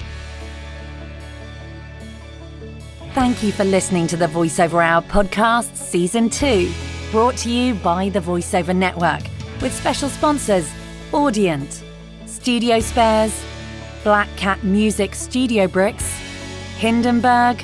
Thank 3.14 3.44
you 3.44 3.52
for 3.52 3.64
listening 3.64 4.08
to 4.08 4.18
the 4.18 4.28
VoiceOver 4.28 4.84
Hour 4.84 5.02
podcast, 5.04 5.74
season 5.76 6.30
two, 6.30 6.70
brought 7.12 7.38
to 7.38 7.50
you 7.50 7.76
by 7.76 8.10
the 8.10 8.20
VoiceOver 8.20 8.76
Network, 8.76 9.22
with 9.62 9.74
special 9.74 10.10
sponsors 10.10 10.70
Audient, 11.12 11.84
Studio 12.26 12.80
Spares, 12.80 13.44
Black 14.04 14.28
Cat 14.36 14.64
Music 14.64 15.16
Studio 15.16 15.68
Bricks, 15.68 16.06
Hindenburg, 16.78 17.64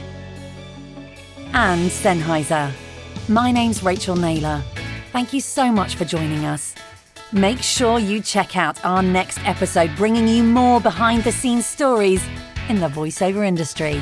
and 1.53 1.89
Sennheiser. 1.89 2.71
My 3.27 3.51
name's 3.51 3.83
Rachel 3.83 4.15
Naylor. 4.15 4.63
Thank 5.11 5.33
you 5.33 5.41
so 5.41 5.71
much 5.71 5.95
for 5.95 6.05
joining 6.05 6.45
us. 6.45 6.73
Make 7.31 7.61
sure 7.61 7.99
you 7.99 8.21
check 8.21 8.57
out 8.57 8.83
our 8.85 9.01
next 9.01 9.39
episode, 9.45 9.95
bringing 9.95 10.27
you 10.27 10.43
more 10.43 10.81
behind 10.81 11.23
the 11.23 11.31
scenes 11.31 11.65
stories 11.65 12.23
in 12.69 12.79
the 12.79 12.87
voiceover 12.87 13.45
industry. 13.45 14.01